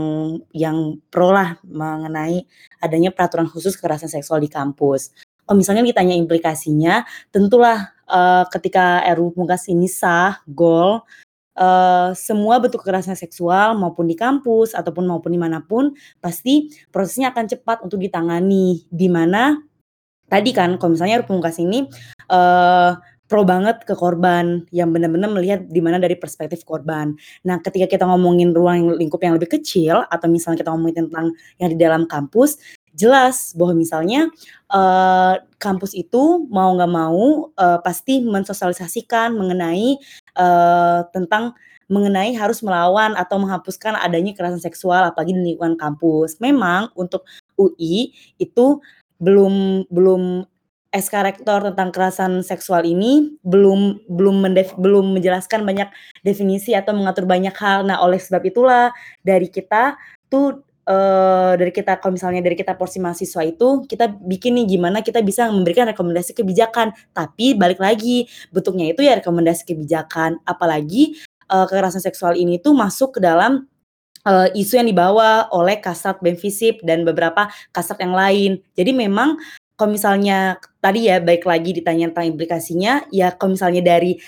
[0.52, 2.44] yang pro lah mengenai
[2.84, 5.16] adanya peraturan khusus kekerasan seksual di kampus.
[5.42, 11.02] Kalau misalnya ditanya implikasinya, tentulah uh, ketika RUU Pungkas ini sah, gol,
[11.56, 17.32] uh, semua bentuk kekerasan seksual maupun di kampus ataupun maupun di mana pun pasti prosesnya
[17.32, 18.84] akan cepat untuk ditangani.
[18.88, 19.58] Di mana
[20.28, 21.84] tadi kan kalau misalnya RUU Pungkas ini
[22.32, 22.96] uh,
[23.32, 27.16] pro banget ke korban yang benar-benar melihat di mana dari perspektif korban.
[27.48, 31.72] Nah, ketika kita ngomongin ruang lingkup yang lebih kecil atau misalnya kita ngomongin tentang yang
[31.72, 32.60] di dalam kampus,
[32.92, 34.28] jelas bahwa misalnya
[34.68, 39.96] uh, kampus itu mau nggak mau uh, pasti mensosialisasikan mengenai
[40.36, 41.56] uh, tentang
[41.92, 46.40] mengenai harus melawan atau menghapuskan adanya kekerasan seksual apalagi di lingkungan kampus.
[46.40, 47.28] Memang untuk
[47.60, 48.80] UI itu
[49.20, 50.48] belum belum
[50.92, 55.88] SK Rektor tentang kekerasan seksual ini belum belum mendef, belum menjelaskan banyak
[56.20, 57.84] definisi atau mengatur banyak hal.
[57.88, 58.92] Nah, oleh sebab itulah
[59.24, 59.96] dari kita
[60.28, 65.02] tuh uh, dari kita kalau misalnya dari kita porsi mahasiswa itu kita bikin nih gimana
[65.02, 66.94] kita bisa memberikan rekomendasi kebijakan.
[67.14, 70.42] Tapi balik lagi bentuknya itu ya rekomendasi kebijakan.
[70.46, 71.18] Apalagi
[71.50, 73.66] uh, kekerasan seksual ini tuh masuk ke dalam
[74.26, 78.62] uh, isu yang dibawa oleh Kasat Bemfisip dan beberapa kasat yang lain.
[78.74, 79.38] Jadi memang
[79.76, 84.20] kalau misalnya tadi ya baik lagi ditanya tentang implikasinya, ya kalau misalnya dari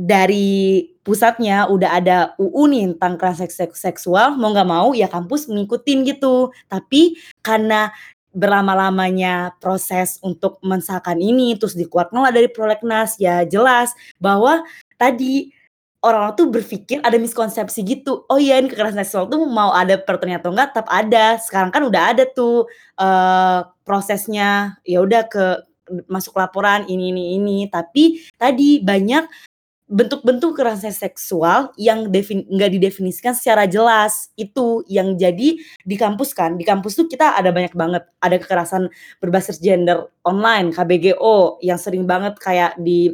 [0.00, 5.44] dari pusatnya udah ada UU nih tentang kekerasan seks seksual, mau nggak mau ya kampus
[5.52, 6.48] ngikutin gitu.
[6.72, 7.92] Tapi karena
[8.32, 13.90] berlama-lamanya proses untuk mensahkan ini terus dikeluarkan lah dari prolegnas ya jelas
[14.22, 14.62] bahwa
[14.94, 15.50] tadi
[16.00, 18.24] orang tuh berpikir ada miskonsepsi gitu.
[18.32, 21.36] Oh iya ini kekerasan seksual tuh mau ada peraturan atau enggak tetap ada.
[21.36, 22.64] Sekarang kan udah ada tuh
[22.96, 24.80] uh, prosesnya.
[24.88, 25.60] Ya udah ke
[26.08, 27.58] masuk laporan ini ini ini.
[27.68, 29.49] Tapi tadi banyak
[29.90, 34.30] bentuk-bentuk kekerasan seksual yang nggak didefinisikan secara jelas.
[34.38, 36.54] Itu yang jadi di kampus kan.
[36.54, 38.06] Di kampus tuh kita ada banyak banget.
[38.22, 38.86] Ada kekerasan
[39.18, 43.10] berbasis gender online KBGO yang sering banget kayak di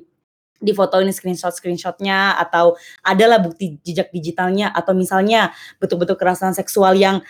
[0.57, 4.69] di foto ini screenshot-screenshotnya atau adalah bukti jejak digitalnya.
[4.77, 7.25] Atau misalnya betul-betul kekerasan seksual yang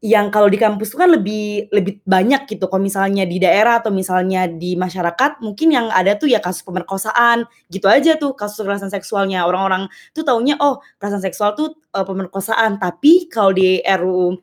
[0.00, 2.72] yang kalau di kampus itu kan lebih lebih banyak gitu.
[2.72, 7.44] Kalau misalnya di daerah atau misalnya di masyarakat mungkin yang ada tuh ya kasus pemerkosaan.
[7.68, 9.44] Gitu aja tuh kasus kekerasan seksualnya.
[9.44, 12.80] Orang-orang tuh taunya oh kekerasan seksual tuh uh, pemerkosaan.
[12.80, 14.40] Tapi kalau di RUU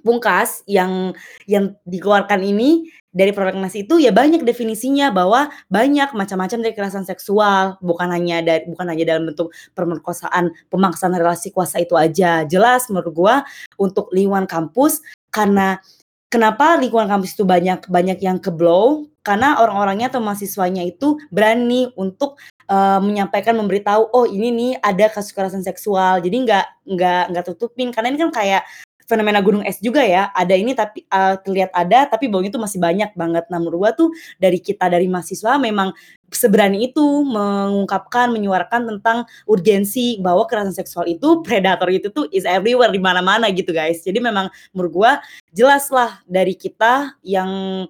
[0.00, 1.12] Pungkas yang
[1.44, 7.80] yang dikeluarkan ini dari prolegnas itu ya banyak definisinya bahwa banyak macam-macam dari kekerasan seksual.
[7.80, 12.44] Bukan hanya dari bukan hanya dalam bentuk pemerkosaan pemaksaan relasi kuasa itu aja.
[12.44, 13.34] Jelas menurut gua
[13.80, 15.00] untuk lingkungan kampus
[15.32, 15.80] karena
[16.28, 19.08] kenapa lingkungan kampus itu banyak banyak yang keblow?
[19.24, 22.38] Karena orang-orangnya atau mahasiswanya itu berani untuk
[22.70, 26.20] uh, menyampaikan memberitahu oh ini nih ada kasus kekerasan seksual.
[26.20, 27.90] Jadi nggak nggak nggak tutupin.
[27.90, 28.62] Karena ini kan kayak
[29.06, 30.28] fenomena gunung es juga ya.
[30.34, 33.46] Ada ini tapi uh, terlihat ada tapi baunya itu masih banyak banget.
[33.48, 35.94] Menurut gua tuh dari kita dari mahasiswa memang
[36.28, 42.90] seberani itu mengungkapkan, menyuarakan tentang urgensi bahwa kekerasan seksual itu predator itu tuh is everywhere
[42.90, 44.02] di mana-mana gitu guys.
[44.02, 45.12] Jadi memang menurut gua
[45.54, 47.86] jelas lah dari kita yang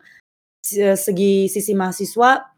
[0.67, 2.56] segi sisi mahasiswa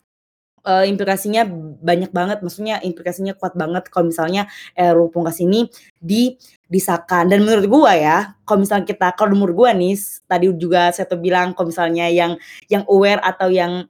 [0.64, 1.46] uh, implikasinya
[1.82, 6.34] banyak banget, maksudnya implikasinya kuat banget kalau misalnya RUU Pungkas ini di
[6.68, 7.26] disahkan.
[7.28, 9.96] Dan menurut gua ya, kalau misalnya kita kalau umur gua nih,
[10.28, 12.36] tadi juga saya tuh bilang kalau misalnya yang
[12.68, 13.88] yang aware atau yang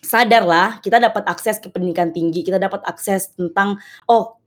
[0.00, 3.76] sadar lah, kita dapat akses ke pendidikan tinggi, kita dapat akses tentang
[4.08, 4.40] oh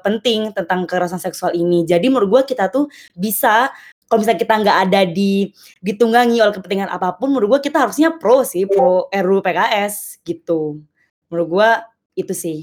[0.00, 1.84] penting tentang kekerasan seksual ini.
[1.84, 3.68] Jadi menurut gua kita tuh bisa
[4.10, 8.16] kalau misalnya kita nggak ada di ditunggangi oleh kepentingan apa pun, menurut gua kita harusnya
[8.18, 10.82] pro sih, pro RUU PKS gitu.
[11.30, 11.70] Menurut gue
[12.18, 12.58] itu sih.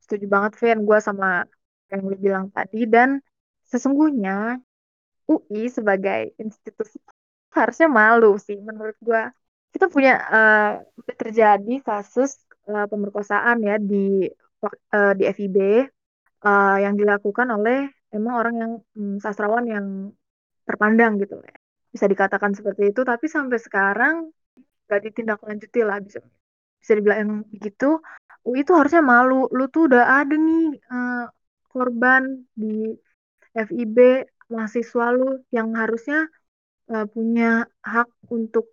[0.00, 1.44] Setuju banget Vin, gue sama
[1.92, 3.20] yang lu bilang tadi dan
[3.68, 4.56] sesungguhnya
[5.28, 6.96] UI sebagai institusi
[7.52, 9.22] harusnya malu sih menurut gue.
[9.72, 10.72] Kita punya uh,
[11.20, 14.28] terjadi kasus uh, pemerkosaan ya di
[14.92, 15.56] uh, di FIB
[16.44, 19.86] uh, yang dilakukan oleh emang orang yang um, sastrawan yang
[20.64, 21.56] terpandang gitu ya.
[21.92, 24.32] Bisa dikatakan seperti itu tapi sampai sekarang
[24.88, 26.24] gak ditindaklanjuti lah bisa
[26.82, 28.02] bisa dibilang begitu
[28.42, 29.46] UI itu harusnya malu.
[29.56, 31.30] Lu tuh udah ada nih uh,
[31.70, 32.22] korban
[32.58, 32.90] di
[33.54, 33.96] FIB
[34.52, 36.28] mahasiswa lu yang harusnya
[36.92, 38.66] uh, punya hak untuk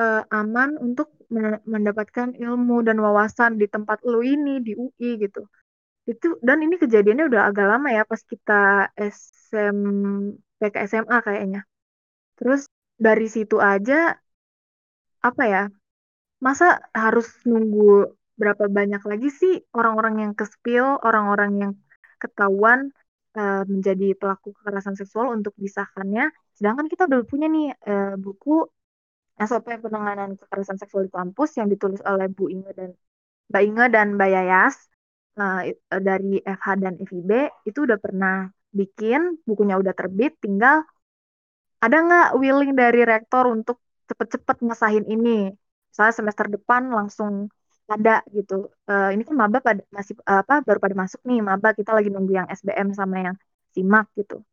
[0.00, 1.12] uh, aman untuk
[1.66, 5.42] mendapatkan ilmu dan wawasan di tempat lu ini di UI gitu.
[6.06, 11.60] Itu dan ini kejadiannya udah agak lama ya pas kita SMP ke SMA kayaknya.
[12.38, 14.14] Terus dari situ aja
[15.20, 15.62] apa ya
[16.42, 21.72] masa harus nunggu berapa banyak lagi sih orang-orang yang ke-spill, orang-orang yang
[22.20, 22.92] ketahuan
[23.36, 26.28] uh, menjadi pelaku kekerasan seksual untuk disahkannya.
[26.56, 28.68] Sedangkan kita udah punya nih uh, buku
[29.36, 32.90] SOP penanganan kekerasan seksual di kampus yang ditulis oleh Bu Inge dan
[33.52, 34.76] Mbak Inge dan Mbak Yayas
[35.40, 37.30] uh, dari FH dan FIB
[37.68, 40.84] itu udah pernah bikin, bukunya udah terbit, tinggal
[41.80, 45.52] ada nggak willing dari rektor untuk cepet-cepet ngesahin ini?
[45.96, 47.48] Misalnya semester depan langsung
[47.88, 48.68] ada gitu.
[48.84, 52.12] Uh, ini kan maba pada masih uh, apa baru pada masuk nih maba kita lagi
[52.12, 53.36] nunggu yang SBM sama yang
[53.72, 54.44] simak gitu.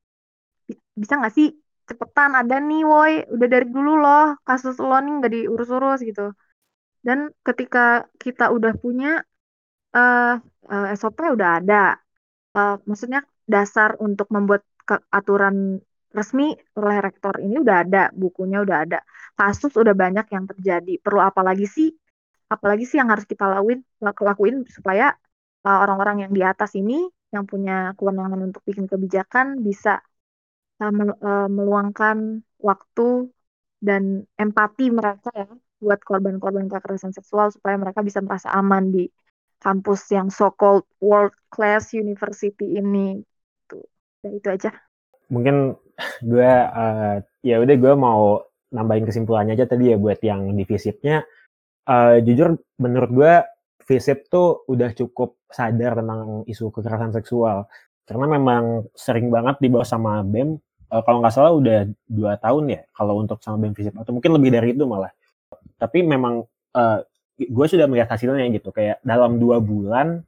[0.95, 1.51] Bisa nggak sih
[1.83, 6.31] cepetan ada nih woi udah dari dulu loh kasus lo nih nggak diurus-urus gitu.
[7.03, 9.19] Dan ketika kita udah punya
[9.91, 10.39] uh,
[10.71, 11.99] uh, SOP udah ada.
[12.55, 14.63] Uh, maksudnya dasar untuk membuat
[15.11, 15.83] aturan
[16.13, 18.99] resmi oleh rektor ini udah ada, bukunya udah ada.
[19.33, 21.01] Kasus udah banyak yang terjadi.
[21.01, 21.89] Perlu apa lagi sih
[22.53, 25.17] apalagi sih yang harus kita lakuin lakuin supaya
[25.65, 27.01] uh, orang-orang yang di atas ini
[27.33, 30.05] yang punya kewenangan untuk bikin kebijakan bisa
[30.77, 33.33] uh, uh, meluangkan waktu
[33.81, 35.49] dan empati mereka ya
[35.83, 39.09] buat korban-korban kekerasan seksual supaya mereka bisa merasa aman di
[39.59, 43.19] kampus yang so called world class university ini
[43.67, 43.83] tuh
[44.23, 44.71] ya itu aja
[45.27, 45.75] mungkin
[46.21, 48.41] gue uh, ya udah gue mau
[48.73, 51.21] nambahin kesimpulannya aja tadi ya buat yang divisitnya
[51.87, 53.33] uh, jujur menurut gue
[53.83, 57.67] Visip tuh udah cukup sadar tentang isu kekerasan seksual.
[58.07, 60.55] Karena memang sering banget dibawa sama BEM
[60.87, 64.39] uh, kalau nggak salah udah dua tahun ya kalau untuk sama BEM Visip atau mungkin
[64.39, 65.11] lebih dari itu malah.
[65.75, 66.47] Tapi memang
[66.79, 66.99] uh,
[67.35, 68.71] gue sudah melihat hasilnya gitu.
[68.71, 70.23] Kayak dalam dua bulan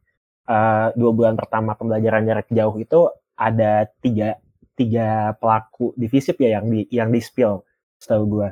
[0.51, 3.07] uh, dua bulan pertama pembelajaran jarak jauh itu
[3.39, 4.35] ada tiga
[4.75, 7.63] tiga pelaku di Visip ya yang di yang di spill
[7.99, 8.49] setahu gue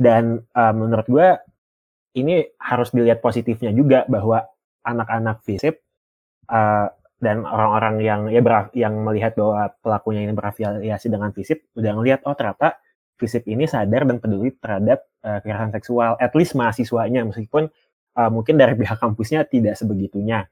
[0.00, 1.28] dan uh, menurut gue
[2.16, 4.42] ini harus dilihat positifnya juga bahwa
[4.82, 5.78] anak-anak FISIP
[6.50, 6.88] uh,
[7.20, 12.24] dan orang-orang yang ya ber, yang melihat bahwa pelakunya ini berafiliasi dengan FISIP udah ngelihat
[12.24, 12.80] oh ternyata
[13.20, 17.68] FISIP ini sadar dan peduli terhadap uh, kekerasan seksual at least mahasiswanya meskipun
[18.16, 20.48] uh, mungkin dari pihak kampusnya tidak sebegitunya.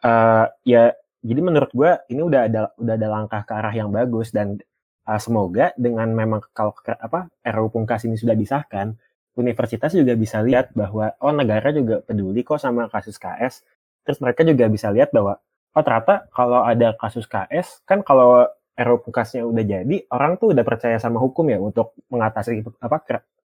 [0.00, 0.92] Uh, ya
[1.24, 4.60] jadi menurut gue ini udah ada udah ada langkah ke arah yang bagus dan
[5.08, 8.92] uh, semoga dengan memang kalau apa RUU Pungkas ini sudah disahkan
[9.36, 13.62] universitas juga bisa lihat bahwa oh negara juga peduli kok sama kasus KS.
[14.02, 15.38] Terus mereka juga bisa lihat bahwa
[15.76, 20.64] oh ternyata kalau ada kasus KS kan kalau RUU Pukasnya udah jadi orang tuh udah
[20.64, 23.04] percaya sama hukum ya untuk mengatasi apa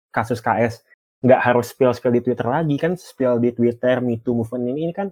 [0.09, 0.85] kasus KS.
[1.25, 4.93] Nggak harus spill-spill di Twitter lagi kan spill di Twitter Me Too movement ini, ini
[4.93, 5.09] kan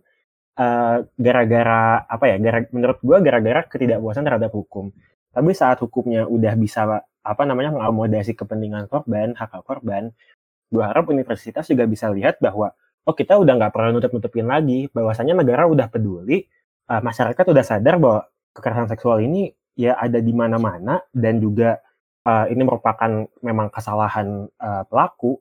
[0.54, 2.36] gara gara-gara apa ya?
[2.38, 4.94] Gara, menurut gua gara-gara ketidakpuasan terhadap hukum.
[5.34, 10.14] Tapi saat hukumnya udah bisa apa namanya mengakomodasi kepentingan korban, hak hak korban,
[10.74, 12.74] gue harap universitas juga bisa lihat bahwa
[13.06, 16.50] oh kita udah nggak perlu nutup-nutupin lagi bahwasanya negara udah peduli
[16.90, 18.26] uh, masyarakat udah sadar bahwa
[18.58, 21.78] kekerasan seksual ini ya ada di mana-mana dan juga
[22.26, 25.38] uh, ini merupakan memang kesalahan uh, pelaku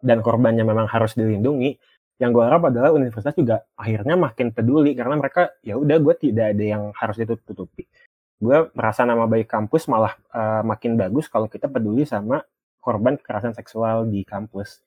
[0.00, 1.76] dan korbannya memang harus dilindungi
[2.22, 6.54] yang gue harap adalah universitas juga akhirnya makin peduli karena mereka ya udah gue tidak
[6.54, 7.90] ada yang harus ditutup-tutupi.
[8.38, 12.46] Gue merasa nama baik kampus malah uh, makin bagus kalau kita peduli sama
[12.78, 14.78] korban kekerasan seksual di kampus.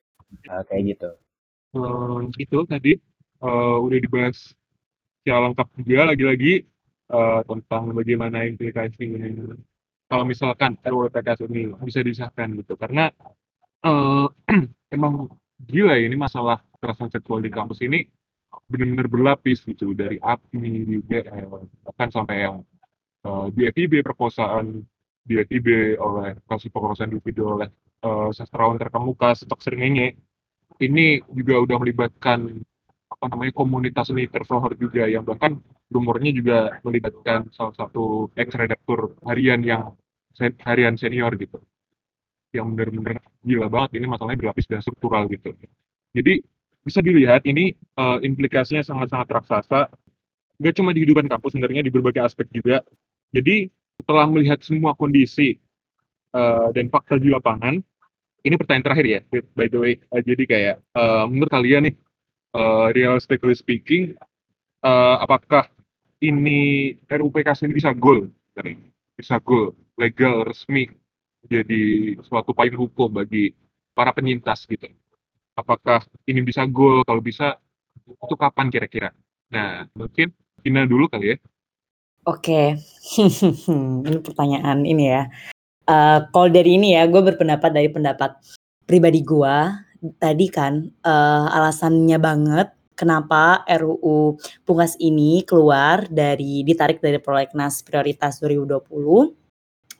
[0.47, 1.09] Uh, kayak gitu.
[1.75, 2.99] Uh, itu tadi
[3.43, 4.55] uh, udah dibahas
[5.19, 6.53] secara lengkap juga lagi-lagi
[7.11, 9.03] uh, tentang bagaimana implikasi
[10.07, 12.80] kalau misalkan RUU PKS ini bisa disahkan gitu.
[12.80, 13.11] Karena
[13.84, 14.32] uh,
[14.95, 15.28] emang
[15.67, 18.05] gila ya ini masalah kekerasan seksual di kampus ini
[18.69, 21.25] benar-benar berlapis gitu dari api juga
[21.84, 22.63] bahkan sampai yang
[23.28, 24.86] uh, di FIB perkosaan
[25.28, 27.67] di FIB oleh kasus perkosaan individu oleh
[28.05, 30.15] uh, sastrawan terkemuka stok Sringenge
[30.80, 32.61] ini juga udah melibatkan
[33.07, 35.57] apa namanya komunitas seni tersohor juga yang bahkan
[35.89, 39.95] rumornya juga melibatkan salah satu ex redaktur harian yang
[40.67, 41.57] harian senior gitu.
[42.53, 45.55] Yang benar-benar gila banget ini masalahnya berlapis dan struktural gitu.
[46.13, 46.43] Jadi
[46.88, 49.91] bisa dilihat ini uh, implikasinya sangat-sangat raksasa.
[50.57, 52.81] Nggak cuma di kehidupan kampus sebenarnya di berbagai aspek juga.
[53.35, 53.67] Jadi
[53.99, 55.59] setelah melihat semua kondisi
[56.31, 57.77] uh, dan fakta di lapangan
[58.47, 59.19] ini pertanyaan terakhir ya
[59.53, 59.93] by the way.
[60.09, 61.95] Uh, jadi kayak uh, menurut kalian nih
[62.55, 64.15] uh, realistically speaking
[64.88, 65.67] uh, apakah
[66.23, 68.31] ini RUPK ini bisa goal?
[69.13, 70.88] Bisa goal legal resmi
[71.45, 73.53] jadi suatu payung hukum bagi
[73.97, 74.85] para penyintas gitu
[75.57, 77.01] apakah ini bisa goal?
[77.01, 77.57] Kalau bisa
[78.05, 79.09] itu kapan kira-kira?
[79.49, 80.29] Nah mungkin
[80.61, 81.37] Ina dulu kali ya.
[82.27, 82.75] Oke,
[84.07, 85.31] ini pertanyaan ini ya.
[85.87, 88.35] Uh, dari ini ya, gue berpendapat dari pendapat
[88.83, 89.55] pribadi gue
[90.19, 98.41] tadi kan uh, alasannya banget kenapa RUU Pungkas ini keluar dari ditarik dari prolegnas prioritas
[98.41, 98.87] 2020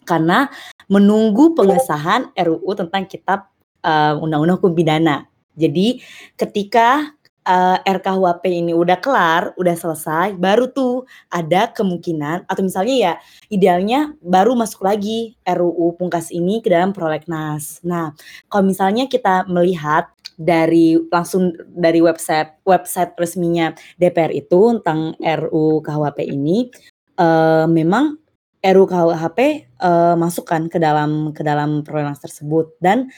[0.08, 0.48] karena
[0.88, 3.52] menunggu pengesahan RUU tentang kitab
[3.84, 5.28] uh, undang-undang hukum pidana.
[5.58, 6.00] Jadi
[6.38, 13.14] ketika uh, RKUHP ini udah kelar, udah selesai, baru tuh ada kemungkinan atau misalnya ya
[13.48, 17.80] idealnya baru masuk lagi RUU Pungkas ini ke dalam prolegnas.
[17.88, 18.12] Nah,
[18.52, 26.30] kalau misalnya kita melihat dari langsung dari website website resminya DPR itu tentang RUU KUHP
[26.30, 26.70] ini
[27.18, 28.22] uh, memang
[28.62, 29.40] RUU KUHP
[29.82, 33.10] uh, masukkan ke dalam ke dalam prolegnas tersebut dan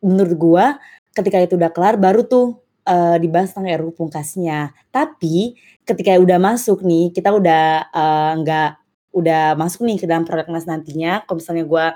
[0.00, 0.66] menurut gua
[1.14, 4.74] ketika itu udah kelar baru tuh uh, dibahas tentang RUU Pungkasnya.
[4.90, 8.70] Tapi ketika udah masuk nih, kita udah uh, nggak
[9.10, 11.22] udah masuk nih ke dalam prolegnas nantinya.
[11.26, 11.86] Kalau misalnya gue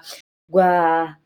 [0.50, 0.72] gua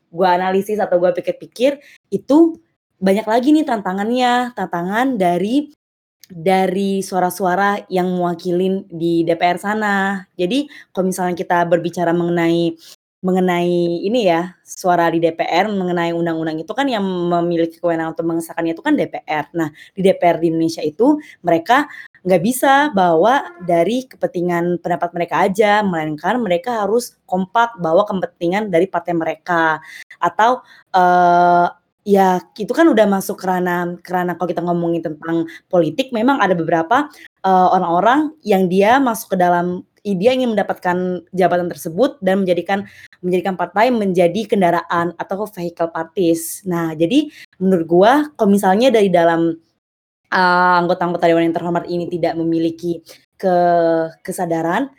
[0.09, 1.81] gua analisis atau gue pikir-pikir
[2.13, 2.57] itu
[2.99, 5.71] banyak lagi nih tantangannya, tantangan dari
[6.29, 10.29] dari suara-suara yang mewakilin di DPR sana.
[10.37, 12.77] Jadi kalau misalnya kita berbicara mengenai
[13.19, 18.73] mengenai ini ya, suara di DPR mengenai undang-undang itu kan yang memiliki kewenangan untuk mengesahkannya
[18.79, 19.51] itu kan DPR.
[19.59, 21.91] Nah, di DPR di Indonesia itu mereka
[22.23, 28.87] nggak bisa bawa dari kepentingan pendapat mereka aja, melainkan mereka harus kompak bawa kepentingan dari
[28.87, 29.83] partai mereka.
[30.23, 30.63] Atau
[30.95, 31.67] uh,
[32.07, 37.11] ya itu kan udah masuk kerana kerana kalau kita ngomongin tentang politik memang ada beberapa
[37.45, 39.85] uh, orang-orang yang dia masuk ke dalam
[40.15, 42.87] dia ingin mendapatkan jabatan tersebut dan menjadikan
[43.21, 46.63] menjadikan partai menjadi kendaraan atau vehicle parties.
[46.65, 47.29] Nah, jadi
[47.59, 49.59] menurut gua kalau misalnya dari dalam
[50.33, 53.03] uh, anggota-anggota dewan yang terhormat ini tidak memiliki
[53.39, 53.57] ke
[54.23, 54.91] kesadaran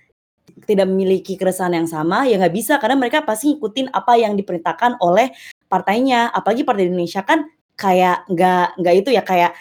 [0.66, 5.00] tidak memiliki keresahan yang sama ya nggak bisa karena mereka pasti ngikutin apa yang diperintahkan
[5.00, 5.32] oleh
[5.72, 7.48] partainya apalagi partai Indonesia kan
[7.80, 9.56] kayak nggak nggak itu ya kayak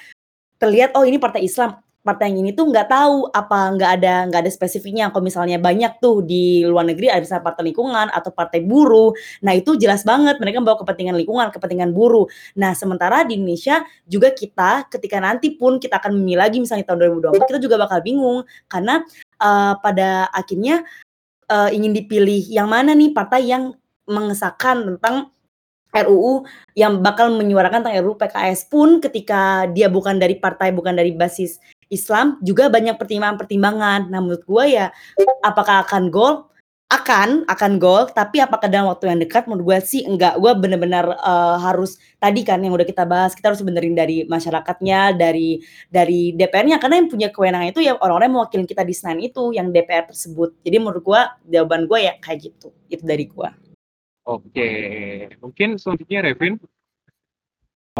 [0.58, 1.78] terlihat oh ini partai Islam
[2.08, 5.12] partai yang ini tuh nggak tahu apa nggak ada nggak ada spesifiknya.
[5.12, 9.12] Kalau misalnya banyak tuh di luar negeri ada misalnya partai lingkungan atau partai buruh
[9.44, 12.24] nah itu jelas banget mereka bawa kepentingan lingkungan kepentingan buruh.
[12.56, 17.20] Nah sementara di Indonesia juga kita ketika nanti pun kita akan memilih lagi misalnya tahun
[17.36, 18.48] 2024 kita juga bakal bingung.
[18.64, 19.04] Karena
[19.44, 20.88] uh, pada akhirnya
[21.52, 23.76] uh, ingin dipilih yang mana nih partai yang
[24.08, 25.28] mengesahkan tentang
[25.88, 26.44] RUU
[26.76, 31.56] yang bakal menyuarakan tentang RUU PKS pun ketika dia bukan dari partai, bukan dari basis
[31.88, 34.12] Islam juga banyak pertimbangan-pertimbangan.
[34.12, 34.86] Nah, menurut gue ya
[35.44, 36.48] apakah akan gol?
[36.88, 40.40] Akan, akan gol, tapi apakah dalam waktu yang dekat menurut gue sih enggak.
[40.40, 45.12] Gue bener-bener uh, harus tadi kan yang udah kita bahas, kita harus benerin dari masyarakatnya,
[45.12, 45.60] dari
[45.92, 49.52] dari DPR-nya karena yang punya kewenangan itu ya orang-orang yang mewakili kita di Senayan itu
[49.52, 50.56] yang DPR tersebut.
[50.64, 51.20] Jadi menurut gue
[51.52, 52.72] jawaban gue ya kayak gitu.
[52.88, 53.48] Itu dari gue.
[54.24, 54.70] Oke,
[55.44, 56.56] mungkin selanjutnya Revin.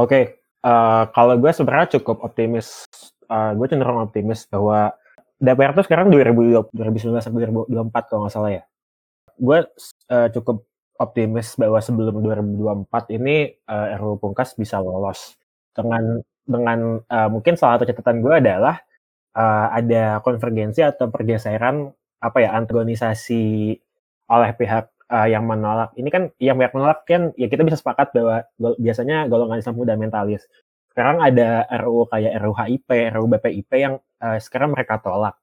[0.00, 2.88] Oke, uh, kalau gue sebenarnya cukup optimis
[3.28, 4.92] uh, gue cenderung optimis bahwa
[5.38, 8.64] DPR tuh sekarang 2020, 2019 sampai 2024 kalau nggak salah ya.
[9.38, 9.58] Gue
[10.10, 10.66] uh, cukup
[10.98, 12.18] optimis bahwa sebelum
[12.90, 15.38] 2024 ini uh, RUU Pungkas bisa lolos
[15.70, 18.82] dengan dengan uh, mungkin salah satu catatan gue adalah
[19.38, 21.86] uh, ada konvergensi atau pergeseran
[22.18, 23.78] apa ya antagonisasi
[24.26, 25.94] oleh pihak uh, yang menolak.
[25.94, 28.42] Ini kan yang pihak menolak kan ya kita bisa sepakat bahwa
[28.76, 30.50] biasanya golongan Islam fundamentalis
[30.98, 35.38] sekarang ada RUU kayak RUU HIP, RUU BPIP yang uh, sekarang mereka tolak.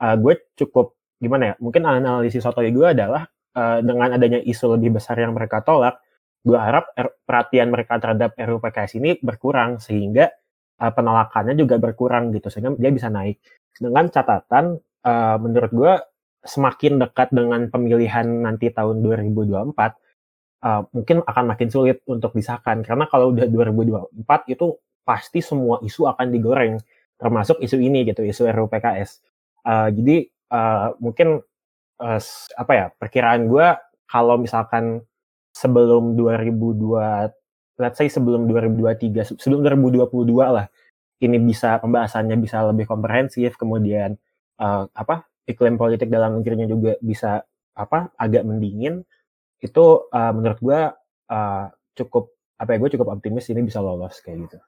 [0.00, 1.54] Uh, gue cukup gimana ya?
[1.60, 6.00] Mungkin analisis soto gue adalah uh, dengan adanya isu lebih besar yang mereka tolak,
[6.40, 10.32] gue harap er, perhatian mereka terhadap RUU PKS ini berkurang sehingga
[10.80, 13.44] uh, penolakannya juga berkurang gitu sehingga dia bisa naik.
[13.76, 15.92] Dengan catatan uh, menurut gue
[16.48, 19.68] semakin dekat dengan pemilihan nanti tahun 2024
[20.64, 26.08] uh, mungkin akan makin sulit untuk disahkan karena kalau udah 2024 itu pasti semua isu
[26.08, 26.80] akan digoreng
[27.20, 29.20] termasuk isu ini gitu isu RUU PKS
[29.68, 31.40] uh, jadi uh, mungkin
[32.00, 32.20] uh,
[32.58, 33.66] apa ya perkiraan gue
[34.08, 35.04] kalau misalkan
[35.54, 40.10] sebelum 2002 let's say sebelum 2023 sebelum 2022
[40.40, 40.66] lah
[41.22, 44.18] ini bisa pembahasannya bisa lebih komprehensif kemudian
[44.58, 47.44] uh, apa iklim politik dalam negerinya juga bisa
[47.74, 49.02] apa agak mendingin
[49.60, 50.80] itu uh, menurut gue
[51.30, 51.66] uh,
[51.96, 54.58] cukup apa ya gue cukup optimis ini bisa lolos kayak gitu.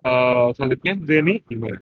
[0.00, 1.80] Uh, selanjutnya Zeni gimana?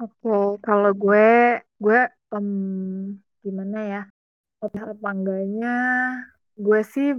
[0.00, 2.00] Oke, okay, kalau gue, gue
[2.32, 4.02] um, gimana ya?
[4.62, 5.76] Apa enggaknya?
[6.56, 7.12] Gue sih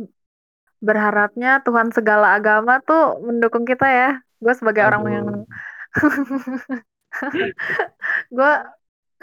[0.81, 4.11] berharapnya Tuhan segala agama tuh mendukung kita ya.
[4.41, 4.89] Gue sebagai Aduh.
[4.89, 5.27] orang yang
[8.37, 8.53] gue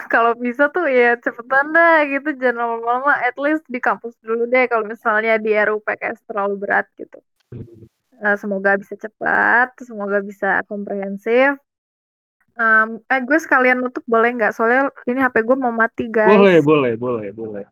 [0.07, 4.71] kalau bisa tuh ya cepetan dah gitu jangan lama-lama at least di kampus dulu deh
[4.71, 7.19] kalau misalnya di RUU PKS terlalu berat gitu.
[8.19, 11.55] Uh, semoga bisa cepat, semoga bisa komprehensif.
[12.59, 14.51] Um, eh gue sekalian nutup boleh nggak?
[14.51, 16.35] Soalnya ini HP gue mau mati guys.
[16.35, 17.65] Boleh, boleh, boleh, boleh.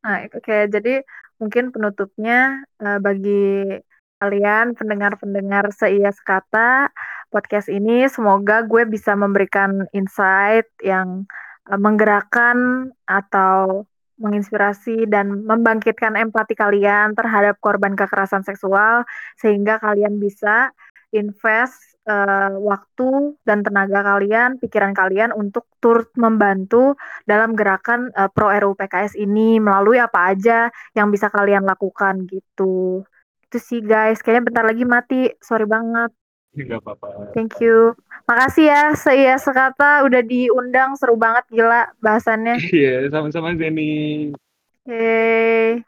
[0.00, 0.72] Nah, oke.
[0.72, 1.04] Jadi
[1.36, 3.68] mungkin penutupnya uh, bagi
[4.16, 6.88] kalian pendengar-pendengar seia sekata
[7.28, 11.28] podcast ini semoga gue bisa memberikan insight yang
[11.68, 13.84] uh, menggerakkan atau
[14.18, 19.02] menginspirasi dan membangkitkan empati kalian terhadap korban kekerasan seksual
[19.38, 20.70] sehingga kalian bisa
[21.14, 28.50] invest uh, waktu dan tenaga kalian, pikiran kalian untuk turut membantu dalam gerakan uh, pro
[28.50, 30.68] RUU PKS ini melalui apa aja
[30.98, 33.06] yang bisa kalian lakukan gitu.
[33.46, 35.20] Itu sih guys, kayaknya bentar lagi mati.
[35.38, 36.10] Sorry banget.
[36.54, 37.34] Enggak apa-apa.
[37.34, 37.94] Thank you.
[38.24, 42.56] Makasih ya, saya sekata udah diundang seru banget gila bahasannya.
[42.72, 44.32] Iya, sama-sama Zeni.
[44.80, 45.84] Oke.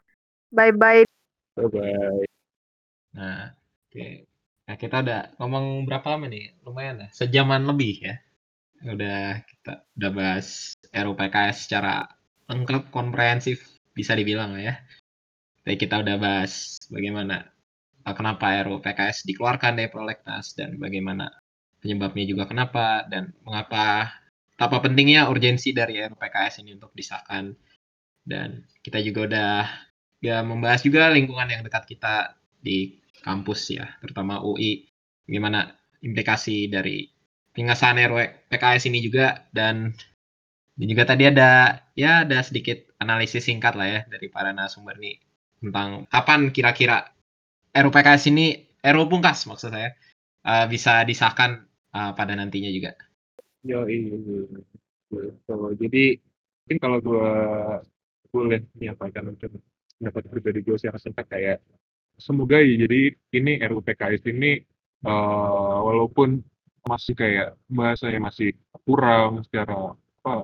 [0.53, 1.01] Bye bye.
[1.57, 2.25] Bye bye.
[3.17, 3.89] Nah, oke.
[3.89, 4.11] Okay.
[4.69, 6.53] Nah, kita udah ngomong berapa lama nih?
[6.61, 8.15] Lumayan ya, sejaman lebih ya.
[8.85, 12.05] Udah kita udah bahas RUU PKS secara
[12.45, 13.65] lengkap, komprehensif,
[13.97, 14.77] bisa dibilang ya.
[15.65, 17.49] Jadi kita udah bahas bagaimana
[18.05, 21.33] kenapa RUU PKS dikeluarkan dari prolegnas dan bagaimana
[21.87, 24.11] penyebabnya juga kenapa dan mengapa
[24.59, 27.55] apa pentingnya urgensi dari RUU PKS ini untuk disahkan.
[28.27, 29.53] Dan kita juga udah
[30.19, 34.83] ya membahas juga lingkungan yang dekat kita di kampus ya, terutama UI,
[35.23, 35.71] gimana
[36.03, 37.07] implikasi dari
[37.55, 39.95] pengesahan RW PKS ini juga dan
[40.77, 45.17] dan juga tadi ada ya ada sedikit analisis singkat lah ya dari para narasumber nih
[45.63, 47.07] tentang kapan kira-kira
[47.71, 48.53] RUU PKS ini
[48.83, 49.97] RUU Pungkas maksud saya
[50.45, 51.66] uh, bisa disahkan
[51.97, 52.93] uh, pada nantinya juga.
[53.65, 54.13] Yo, iya.
[55.49, 56.21] So, jadi
[56.67, 57.31] mungkin kalau gue
[58.29, 59.33] boleh menyampaikan
[59.97, 61.57] pendapat pribadi gue secara singkat kayak
[62.19, 64.59] semoga ya jadi ini RUU PKS ini
[65.07, 66.43] uh, walaupun
[66.83, 68.51] masih kayak bahasanya masih
[68.83, 70.43] kurang secara apa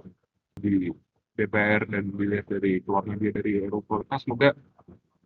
[0.57, 0.89] di
[1.35, 4.55] DPR dan dilihat dari keluarnya dia dari RUU PKS semoga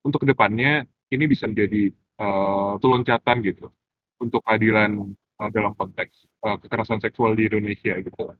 [0.02, 0.82] untuk ke depannya
[1.14, 3.70] ini bisa menjadi uh, loncatan gitu
[4.18, 8.34] untuk keadilan uh, dalam konteks uh, kekerasan seksual di Indonesia gitu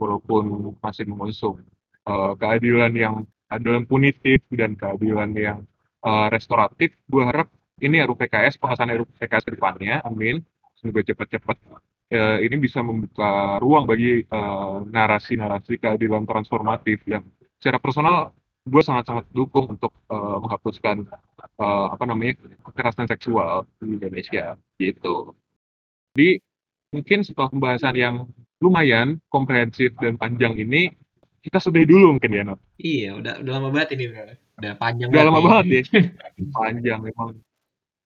[0.00, 1.62] walaupun masih mengusung
[2.08, 3.14] uh, keadilan yang
[3.48, 5.58] keadilan punitif dan keadilan yang
[6.02, 7.52] uh, restoratif, gue harap
[7.82, 10.40] ini RUU PKS, pengesahan RUU PKS depannya, amin.
[10.78, 11.56] Semoga cepat-cepat
[12.16, 14.26] uh, ini bisa membuka ruang bagi
[14.90, 17.22] narasi-narasi uh, keadilan transformatif yang
[17.62, 21.02] secara personal gue sangat-sangat dukung untuk uh, menghapuskan
[21.58, 22.38] uh, apa namanya
[22.70, 25.34] kekerasan seksual di Indonesia gitu.
[26.12, 26.40] Jadi
[26.92, 28.16] mungkin setelah pembahasan yang
[28.60, 30.92] lumayan komprehensif dan panjang ini
[31.42, 32.60] kita sudahi dulu mungkin ya, Not.
[32.78, 34.30] Iya, udah udah lama banget ini, bro.
[34.62, 35.82] Udah panjang udah lama banget ya.
[36.56, 37.34] panjang memang.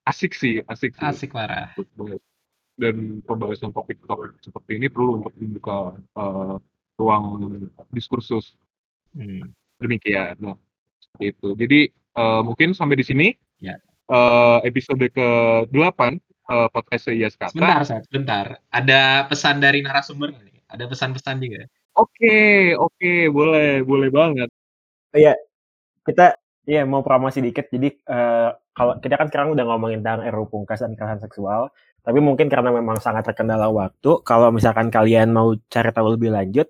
[0.09, 1.05] Asik sih, asik sih.
[1.05, 1.69] Asik parah.
[2.73, 6.57] Dan pembahasan topik-topik seperti ini perlu untuk membuka uh,
[6.97, 7.25] ruang
[7.93, 8.57] diskursus.
[9.13, 9.53] Hmm.
[9.77, 10.33] Demikian.
[10.41, 10.57] Nah,
[11.21, 11.53] itu.
[11.53, 13.27] Jadi uh, mungkin sampai di sini.
[13.61, 13.77] Ya.
[14.07, 15.99] Uh, episode ke-8
[16.47, 17.51] uh, podcast Iya Kata.
[17.53, 18.45] Sebentar, sebentar.
[18.71, 20.63] Ada pesan dari narasumber nih.
[20.67, 21.63] Ada pesan-pesan juga.
[21.97, 24.49] Oke, oke, boleh, boleh banget.
[25.15, 25.33] Iya,
[26.03, 26.37] kita
[26.67, 27.71] iya mau promosi dikit.
[27.71, 31.71] Jadi uh, kalau kita kan sekarang udah ngomongin tentang RUU Pungkas dan kekerasan seksual,
[32.03, 36.67] tapi mungkin karena memang sangat terkendala waktu, kalau misalkan kalian mau cari tahu lebih lanjut,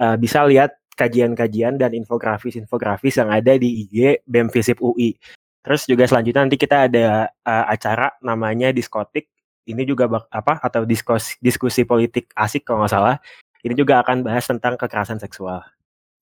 [0.00, 5.16] uh, bisa lihat kajian-kajian dan infografis-infografis yang ada di IG BEM Visip UI.
[5.60, 9.28] Terus juga selanjutnya nanti kita ada uh, acara namanya diskotik.
[9.68, 13.16] Ini juga bak, apa atau diskusi diskusi politik asik kalau nggak salah
[13.60, 15.60] ini juga akan bahas tentang kekerasan seksual.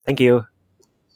[0.03, 0.43] Thank you.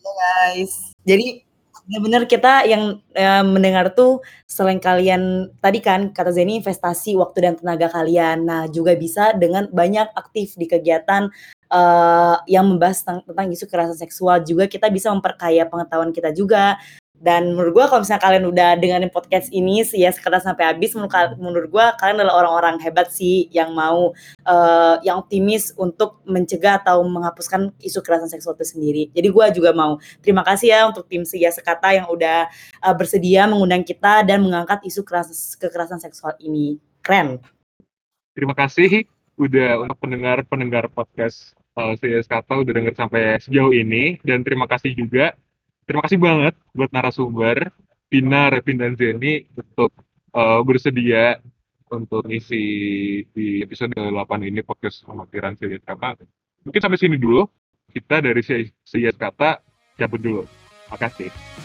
[0.04, 0.96] Ya guys.
[1.04, 1.44] Jadi
[1.84, 7.54] benar-benar kita yang eh, mendengar tuh selain kalian tadi kan kata Zeni investasi waktu dan
[7.60, 8.48] tenaga kalian.
[8.48, 11.28] Nah, juga bisa dengan banyak aktif di kegiatan
[11.68, 16.80] uh, yang membahas tentang, tentang isu kekerasan seksual juga kita bisa memperkaya pengetahuan kita juga
[17.24, 20.92] dan menurut gue kalau misalnya kalian udah dengerin podcast ini sih ya sekedar sampai habis
[20.92, 24.12] menurut, gue kalian adalah orang-orang hebat sih yang mau
[24.44, 29.04] uh, yang optimis untuk mencegah atau menghapuskan isu kekerasan seksual itu sendiri.
[29.16, 32.52] Jadi gue juga mau terima kasih ya untuk tim Sia Sekata yang udah
[32.84, 36.76] uh, bersedia mengundang kita dan mengangkat isu kekerasan seksual ini.
[37.00, 37.40] Keren.
[38.36, 39.08] Terima kasih
[39.40, 44.92] udah untuk pendengar-pendengar podcast uh, Sia Sekata udah denger sampai sejauh ini dan terima kasih
[44.92, 45.32] juga
[45.86, 47.72] terima kasih banget buat narasumber
[48.14, 49.90] Pina, Revin, dan Zeni untuk
[50.38, 51.42] uh, bersedia
[51.90, 52.62] untuk isi
[53.34, 54.14] di episode 8
[54.46, 56.22] ini podcast pemikiran Siyas Kata.
[56.62, 57.50] Mungkin sampai sini dulu.
[57.90, 58.42] Kita dari
[58.86, 59.62] Siyas Kata
[59.98, 60.44] cabut dulu.
[60.94, 61.63] Makasih.